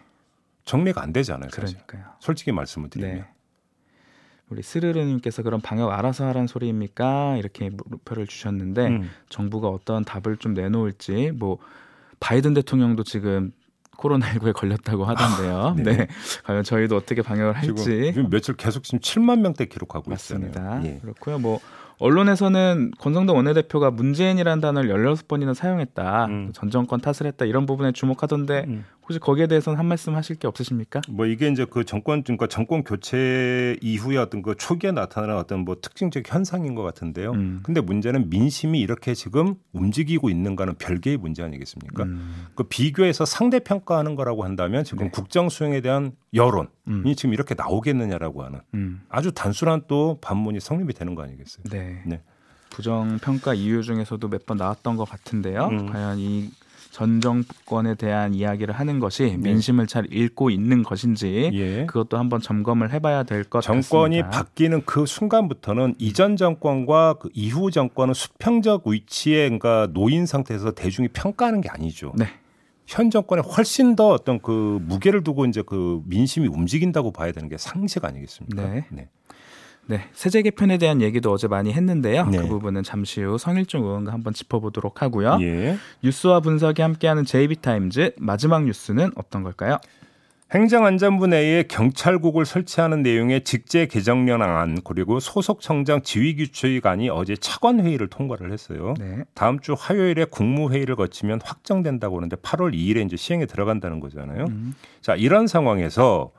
정리가 0.65 1.01
안 1.01 1.13
되잖아요. 1.13 1.49
사실. 1.51 1.77
그러니까요. 1.85 2.15
솔직히 2.19 2.51
말씀을 2.51 2.89
드리면. 2.89 3.15
네. 3.15 3.25
우리 4.49 4.61
스르르님께서 4.61 5.41
그럼 5.41 5.61
방역 5.61 5.91
알아서 5.91 6.25
하란 6.27 6.47
소리입니까? 6.47 7.37
이렇게 7.37 7.69
물표를 7.69 8.27
주셨는데 8.27 8.87
음. 8.87 9.09
정부가 9.29 9.69
어떤 9.69 10.05
답을 10.05 10.37
좀 10.37 10.53
내놓을지 10.53 11.31
뭐 11.33 11.57
바이든 12.19 12.53
대통령도 12.53 13.03
지금 13.03 13.51
코로나19에 13.97 14.53
걸렸다고 14.53 15.05
하던데요. 15.05 15.75
네. 15.77 15.97
네. 15.97 16.07
과연 16.43 16.63
저희도 16.63 16.95
어떻게 16.95 17.21
방역을 17.21 17.53
할지 17.53 17.83
지금 18.13 18.29
며칠 18.29 18.55
계속 18.55 18.83
지금 18.83 18.99
7만 18.99 19.39
명대 19.39 19.65
기록하고 19.65 20.09
맞습니다. 20.09 20.47
있잖아요. 20.47 20.85
예. 20.85 20.99
그렇고요. 20.99 21.39
뭐 21.39 21.59
언론에서는 21.99 22.91
권성동 22.99 23.35
원내대표가 23.35 23.91
문재인이라는 23.91 24.61
단어를 24.61 24.89
16번이나 24.89 25.53
사용했다. 25.53 26.25
음. 26.25 26.51
전 26.53 26.69
정권 26.69 26.99
탓을 26.99 27.27
했다. 27.27 27.45
이런 27.45 27.65
부분에 27.65 27.91
주목하던데 27.91 28.65
음. 28.67 28.85
혹시 29.03 29.19
거기에 29.19 29.47
대해서는 29.47 29.77
한 29.77 29.85
말씀 29.85 30.15
하실 30.15 30.37
게 30.37 30.47
없으십니까? 30.47 31.01
뭐 31.09 31.25
이게 31.25 31.49
이제 31.49 31.65
그 31.69 31.83
정권 31.83 32.23
그러니까 32.23 32.47
정권 32.47 32.83
교체 32.85 33.75
이후에 33.81 34.15
어떤 34.17 34.41
그 34.41 34.55
초기에 34.55 34.91
나타나는 34.91 35.35
어떤 35.35 35.59
뭐 35.59 35.75
특징적 35.81 36.23
현상인 36.25 36.73
것 36.73 36.83
같은데요. 36.83 37.31
음. 37.31 37.59
근데 37.63 37.81
문제는 37.81 38.29
민심이 38.29 38.79
이렇게 38.79 39.13
지금 39.13 39.55
움직이고 39.73 40.29
있는가는 40.29 40.75
별개의 40.75 41.17
문제 41.17 41.43
아니겠습니까? 41.43 42.03
음. 42.03 42.47
그 42.55 42.63
비교해서 42.63 43.25
상대 43.25 43.59
평가하는 43.59 44.15
거라고 44.15 44.45
한다면 44.45 44.85
지금 44.85 45.05
네. 45.05 45.11
국정 45.11 45.49
수행에 45.49 45.81
대한 45.81 46.13
여론이 46.33 46.69
음. 46.87 47.03
지금 47.15 47.33
이렇게 47.33 47.55
나오겠느냐라고 47.55 48.43
하는 48.43 48.61
음. 48.73 49.01
아주 49.09 49.33
단순한 49.33 49.83
또 49.87 50.17
반문이 50.21 50.61
성립이 50.61 50.93
되는 50.93 51.13
거 51.13 51.23
아니겠어요? 51.23 51.63
네. 51.69 52.01
네. 52.05 52.21
부정 52.69 53.19
평가 53.19 53.53
이유 53.53 53.83
중에서도 53.83 54.27
몇 54.29 54.45
번 54.45 54.57
나왔던 54.57 54.95
것 54.97 55.07
같은데요. 55.07 55.65
음. 55.67 55.91
과연 55.91 56.17
이 56.19 56.49
전 56.93 57.21
정권에 57.21 57.95
대한 57.95 58.35
이야기를 58.35 58.75
하는 58.75 58.99
것이 58.99 59.23
네. 59.23 59.37
민심을 59.37 59.87
잘 59.87 60.05
읽고 60.13 60.51
있는 60.51 60.83
것인지 60.83 61.49
예. 61.51 61.85
그것도 61.87 62.19
한번 62.19 62.39
점검을 62.39 62.93
해봐야 62.93 63.23
될것 63.23 63.63
정권이 63.63 64.21
같습니다. 64.21 64.29
바뀌는 64.29 64.83
그 64.85 65.07
순간부터는 65.07 65.95
이전 65.97 66.37
정권과 66.37 67.15
그 67.15 67.29
이후 67.33 67.71
정권은 67.71 68.13
수평적 68.13 68.87
위치에 68.87 69.45
그러니까 69.45 69.87
놓인 69.91 70.27
상태에서 70.27 70.73
대중이 70.73 71.07
평가하는 71.07 71.61
게 71.61 71.69
아니죠. 71.69 72.13
네. 72.15 72.27
현 72.85 73.09
정권에 73.09 73.41
훨씬 73.41 73.95
더 73.95 74.09
어떤 74.09 74.39
그 74.39 74.79
무게를 74.83 75.23
두고 75.23 75.47
이제 75.47 75.63
그 75.65 76.03
민심이 76.05 76.47
움직인다고 76.47 77.11
봐야 77.11 77.31
되는 77.31 77.49
게 77.49 77.57
상식 77.57 78.05
아니겠습니까? 78.05 78.67
네. 78.67 78.85
네. 78.91 79.09
네, 79.85 80.07
세제 80.13 80.41
개편에 80.41 80.77
대한 80.77 81.01
얘기도 81.01 81.31
어제 81.31 81.47
많이 81.47 81.73
했는데요. 81.73 82.25
네. 82.27 82.37
그 82.37 82.47
부분은 82.47 82.83
잠시 82.83 83.21
후 83.21 83.37
성일종 83.37 83.83
의원과 83.83 84.13
한번 84.13 84.33
짚어보도록 84.33 85.01
하고요. 85.01 85.37
예. 85.41 85.77
뉴스와 86.03 86.39
분석이 86.39 86.81
함께하는 86.81 87.25
JB타임즈 87.25 88.13
마지막 88.17 88.63
뉴스는 88.63 89.11
어떤 89.15 89.43
걸까요? 89.43 89.77
행정안전부 90.53 91.27
내에 91.27 91.63
경찰국을 91.63 92.45
설치하는 92.45 93.01
내용의 93.01 93.43
직제 93.43 93.87
개정령안 93.87 94.81
그리고 94.83 95.19
소속 95.19 95.61
청장 95.61 96.03
지휘규칙안이 96.03 97.09
어제 97.09 97.35
차관회의를 97.35 98.07
통과를 98.07 98.51
했어요. 98.51 98.93
네, 98.99 99.23
다음 99.33 99.59
주 99.59 99.73
화요일에 99.77 100.25
국무회의를 100.25 100.95
거치면 100.95 101.41
확정된다고 101.43 102.17
하는데 102.17 102.35
8월 102.35 102.75
2일에 102.75 103.03
이제 103.03 103.17
시행에 103.17 103.47
들어간다는 103.47 103.99
거잖아요. 103.99 104.45
음. 104.45 104.75
자, 105.01 105.15
이런 105.15 105.47
상황에서 105.47 106.31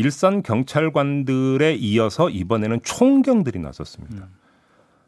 일선 0.00 0.42
경찰관들에 0.42 1.74
이어서 1.74 2.30
이번에는 2.30 2.80
총경들이 2.82 3.58
나섰습니다. 3.58 4.28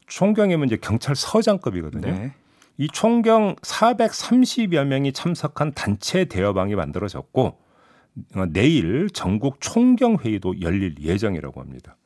총경이면 0.07 0.67
이제 0.67 0.77
경찰서장급이거든요. 0.77 2.11
네, 2.11 2.35
이 2.77 2.89
총경 2.89 3.57
430여 3.57 4.85
명이 4.85 5.13
참석한 5.13 5.73
단체 5.73 6.27
대여방이 6.27 6.75
만들어졌고 6.75 7.59
어, 8.37 8.45
내일 8.51 9.09
전국 9.09 9.61
총경 9.61 10.19
회의도 10.19 10.61
열릴 10.61 10.97
예정이라고 11.01 11.63
합니다. 11.63 11.97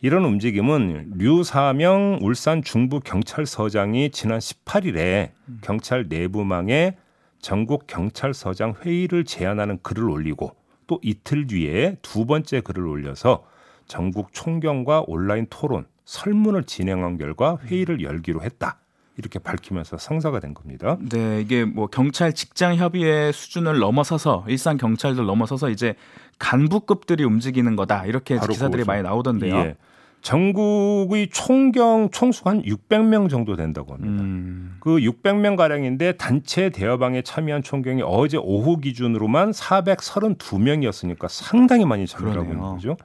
이런 0.00 0.24
움직임은 0.24 1.14
류사명 1.16 2.20
울산 2.22 2.62
중부 2.62 3.00
경찰서장이 3.00 4.10
지난 4.12 4.38
18일에 4.38 5.32
경찰 5.62 6.06
내부망에 6.08 6.96
전국 7.40 7.88
경찰서장 7.88 8.76
회의를 8.84 9.24
제안하는 9.24 9.80
글을 9.82 10.08
올리고 10.08 10.59
또 10.90 10.98
이틀 11.02 11.46
뒤에 11.46 11.98
두 12.02 12.26
번째 12.26 12.60
글을 12.62 12.84
올려서 12.84 13.44
전국 13.86 14.32
총경과 14.32 15.04
온라인 15.06 15.46
토론, 15.48 15.86
설문을 16.04 16.64
진행한 16.64 17.16
결과 17.16 17.58
회의를 17.62 18.02
열기로 18.02 18.42
했다. 18.42 18.80
이렇게 19.16 19.38
밝히면서 19.38 19.98
성사가 19.98 20.40
된 20.40 20.52
겁니다. 20.52 20.96
네, 21.00 21.40
이게 21.42 21.64
뭐 21.64 21.86
경찰 21.86 22.32
직장 22.32 22.74
협의회 22.74 23.30
수준을 23.30 23.78
넘어서서 23.78 24.46
일상 24.48 24.78
경찰들 24.78 25.24
넘어서서 25.26 25.70
이제 25.70 25.94
간부급들이 26.40 27.22
움직이는 27.22 27.76
거다 27.76 28.06
이렇게 28.06 28.34
기사들이 28.34 28.82
그거죠. 28.82 28.86
많이 28.86 29.02
나오던데요. 29.02 29.56
예. 29.58 29.76
전국의 30.22 31.30
총경 31.30 32.10
총수가 32.10 32.50
한 32.50 32.62
600명 32.62 33.30
정도 33.30 33.56
된다고 33.56 33.94
합니다. 33.94 34.22
음, 34.22 34.76
그 34.80 34.98
600명 34.98 35.56
가량인데 35.56 36.12
단체 36.12 36.70
대여방에 36.70 37.22
참여한 37.22 37.62
총경이 37.62 38.02
어제 38.04 38.36
오후 38.36 38.78
기준으로만 38.78 39.52
432명이었으니까 39.52 41.28
상당히 41.28 41.84
많이 41.86 42.06
참여하고 42.06 42.52
있는. 42.52 42.58
거죠. 42.58 42.96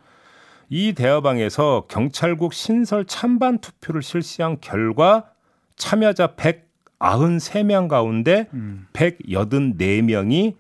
이 0.70 0.94
대화방에서 0.94 1.86
경찰국 1.88 2.54
신설 2.54 3.06
찬반 3.06 3.60
투표를 3.60 4.02
실시한 4.02 4.58
결과 4.62 5.26
참여자 5.76 6.36
193명 6.36 7.88
가운데 7.88 8.50
음. 8.54 8.88
184명이 8.94 10.56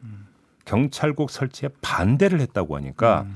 경찰국 0.65 1.29
설치에 1.29 1.69
반대를 1.81 2.39
했다고 2.39 2.75
하니까 2.75 3.21
음. 3.27 3.35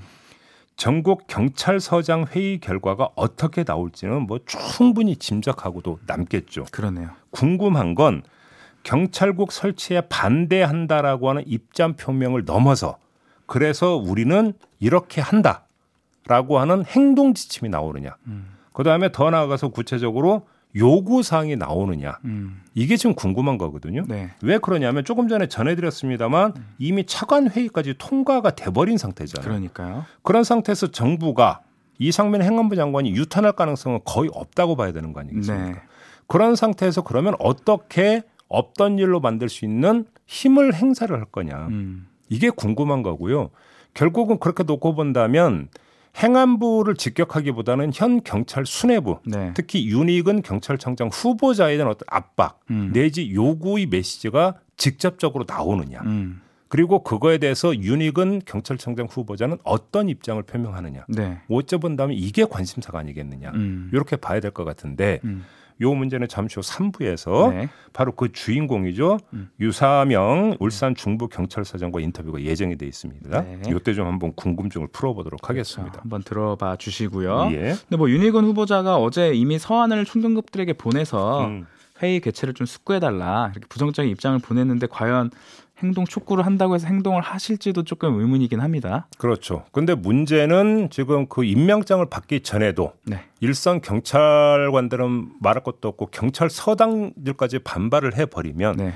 전국 0.79 1.27
경찰서장 1.27 2.27
회의 2.31 2.57
결과가 2.57 3.09
어떻게 3.15 3.65
나올지는 3.65 4.25
뭐 4.25 4.39
충분히 4.45 5.17
짐작하고도 5.17 5.99
남겠죠. 6.07 6.67
그러네요. 6.71 7.09
궁금한 7.31 7.95
건 7.95 8.23
경찰국 8.83 9.51
설치에 9.51 9.99
반대한다라고 10.07 11.31
하는 11.31 11.43
입장 11.45 11.97
표명을 11.97 12.45
넘어서 12.45 12.97
그래서 13.45 13.97
우리는 13.97 14.53
이렇게 14.79 15.19
한다라고 15.19 16.59
하는 16.59 16.85
행동 16.85 17.33
지침이 17.33 17.69
나오느냐. 17.69 18.15
그다음에 18.71 19.11
더 19.11 19.29
나아가서 19.29 19.67
구체적으로 19.67 20.47
요구 20.79 21.21
사항이 21.21 21.55
나오느냐. 21.55 22.17
음. 22.25 22.61
이게 22.73 22.97
지금 22.97 23.13
궁금한 23.13 23.57
거거든요. 23.57 24.03
네. 24.07 24.29
왜 24.41 24.57
그러냐면 24.57 25.05
조금 25.05 25.27
전에 25.27 25.47
전해드렸습니다만 25.47 26.53
이미 26.77 27.05
차관 27.05 27.49
회의까지 27.49 27.95
통과가 27.97 28.51
돼버린 28.51 28.97
상태잖아요. 28.97 29.47
그러니까요. 29.47 30.05
그런 30.23 30.43
상태에서 30.43 30.87
정부가 30.87 31.61
이상민 31.99 32.41
행안부 32.41 32.75
장관이 32.75 33.11
유탄할 33.11 33.51
가능성은 33.51 33.99
거의 34.05 34.29
없다고 34.33 34.75
봐야 34.75 34.91
되는 34.91 35.13
거 35.13 35.19
아니겠습니까? 35.19 35.67
네. 35.67 35.75
그런 36.27 36.55
상태에서 36.55 37.03
그러면 37.03 37.35
어떻게 37.39 38.23
없던 38.47 38.99
일로 38.99 39.19
만들 39.19 39.49
수 39.49 39.65
있는 39.65 40.05
힘을 40.25 40.73
행사를 40.73 41.13
할 41.15 41.25
거냐. 41.25 41.67
음. 41.67 42.07
이게 42.29 42.49
궁금한 42.49 43.03
거고요. 43.03 43.49
결국은 43.93 44.39
그렇게 44.39 44.63
놓고 44.63 44.95
본다면 44.95 45.67
행안부를 46.21 46.95
직격하기보다는 46.95 47.91
현 47.93 48.21
경찰 48.23 48.65
수뇌부, 48.65 49.19
네. 49.25 49.51
특히 49.55 49.87
윤익은 49.87 50.41
경찰청장 50.41 51.09
후보자에 51.11 51.77
대한 51.77 51.89
어떤 51.89 52.05
압박 52.09 52.59
음. 52.71 52.91
내지 52.93 53.33
요구의 53.33 53.85
메시지가 53.87 54.55
직접적으로 54.77 55.45
나오느냐. 55.47 56.01
음. 56.01 56.41
그리고 56.67 57.03
그거에 57.03 57.39
대해서 57.39 57.75
윤익은 57.75 58.43
경찰청장 58.45 59.07
후보자는 59.09 59.57
어떤 59.63 60.07
입장을 60.07 60.41
표명하느냐. 60.43 61.05
네. 61.09 61.39
어째 61.49 61.77
본다면 61.77 62.15
이게 62.15 62.45
관심사가 62.45 62.99
아니겠느냐. 62.99 63.51
음. 63.55 63.89
이렇게 63.93 64.15
봐야 64.15 64.39
될 64.39 64.51
것 64.51 64.65
같은데 64.65 65.19
음. 65.23 65.45
요 65.81 65.93
문제는 65.93 66.27
잠시 66.27 66.55
후 66.55 66.61
3부에서 66.61 67.51
네. 67.51 67.69
바로 67.93 68.11
그 68.11 68.31
주인공이죠. 68.31 69.17
음. 69.33 69.49
유사명 69.59 70.57
울산 70.59 70.95
중부 70.95 71.27
경찰서장과 71.29 72.01
인터뷰가 72.01 72.41
예정이 72.41 72.77
돼 72.77 72.85
있습니다. 72.85 73.41
네. 73.41 73.61
이때 73.67 73.93
좀 73.93 74.07
한번 74.07 74.33
궁금증을 74.35 74.87
풀어보도록 74.91 75.41
자, 75.41 75.49
하겠습니다. 75.49 76.01
한번 76.01 76.21
들어봐 76.23 76.75
주시고요. 76.77 77.49
예. 77.51 77.75
근데 77.81 77.97
뭐 77.97 78.09
윤희근 78.09 78.43
후보자가 78.45 78.97
어제 78.97 79.33
이미 79.33 79.57
서한을 79.57 80.05
총경급들에게 80.05 80.73
보내서 80.73 81.45
음. 81.45 81.65
회의 82.01 82.19
개최를 82.19 82.53
좀 82.53 82.65
숙고해달라 82.65 83.51
이렇게 83.53 83.67
부정적인 83.67 84.09
입장을 84.11 84.39
보냈는데 84.39 84.87
과연 84.87 85.31
행동 85.81 86.05
촉구를 86.05 86.45
한다고 86.45 86.75
해서 86.75 86.87
행동을 86.87 87.21
하실지도 87.21 87.83
조금 87.83 88.19
의문이긴 88.19 88.59
합니다. 88.59 89.07
그렇죠. 89.17 89.63
근데 89.71 89.95
문제는 89.95 90.89
지금 90.89 91.27
그 91.27 91.43
임명장을 91.43 92.05
받기 92.09 92.41
전에도 92.41 92.93
네. 93.05 93.21
일선 93.39 93.81
경찰관들은 93.81 95.31
말할 95.41 95.63
것도 95.63 95.87
없고 95.87 96.07
경찰서장들까지 96.07 97.59
반발을 97.59 98.17
해버리면 98.17 98.77
네. 98.77 98.93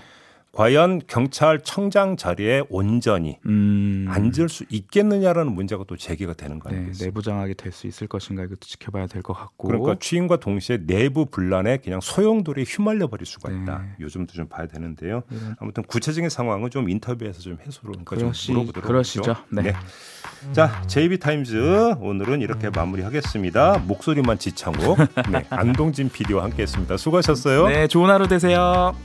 과연 0.57 1.01
경찰청장 1.07 2.15
자리에 2.15 2.61
온전히 2.69 3.39
음. 3.47 4.05
앉을 4.07 4.49
수 4.49 4.65
있겠느냐라는 4.69 5.51
문제가 5.51 5.83
또 5.87 5.97
제기가 5.97 6.33
되는 6.33 6.59
거 6.59 6.69
네, 6.69 6.75
아니겠습니까? 6.77 7.05
내부 7.05 7.23
장악이 7.23 7.55
될수 7.55 7.87
있을 7.87 8.05
것인가 8.07 8.43
이것도 8.43 8.59
지켜봐야 8.61 9.07
될 9.07 9.23
것 9.23 9.33
같고. 9.33 9.67
그러니까 9.67 9.95
취임과 9.99 10.37
동시에 10.37 10.85
내부 10.85 11.25
분란에 11.25 11.77
그냥 11.77 12.01
소용돌이 12.01 12.65
휘말려 12.65 13.07
버릴 13.07 13.25
수가 13.25 13.51
있다. 13.51 13.79
네. 13.79 13.89
요즘도 13.99 14.33
좀 14.33 14.47
봐야 14.47 14.67
되는데요. 14.67 15.23
이런- 15.31 15.55
아무튼 15.59 15.81
구체적인 15.83 16.29
상황은 16.29 16.69
좀 16.69 16.87
인터뷰에서 16.87 17.39
좀 17.41 17.57
해소를 17.65 17.91
그러니까 18.05 18.15
좀 18.17 18.25
그러시, 18.27 18.51
물어보도록 18.51 18.87
그러시죠. 18.87 19.31
하죠. 19.31 19.43
네. 19.49 19.73
자, 20.51 20.83
JB 20.85 21.17
타임즈 21.17 21.95
오늘은 21.99 22.41
이렇게 22.41 22.69
마무리하겠습니다. 22.69 23.79
목소리만 23.87 24.37
지창욱, 24.37 24.99
네, 25.31 25.47
안동진 25.49 26.09
PD와 26.09 26.43
함께했습니다. 26.43 26.97
수고하셨어요. 26.97 27.67
네, 27.69 27.87
좋은 27.87 28.11
하루 28.11 28.27
되세요. 28.27 28.95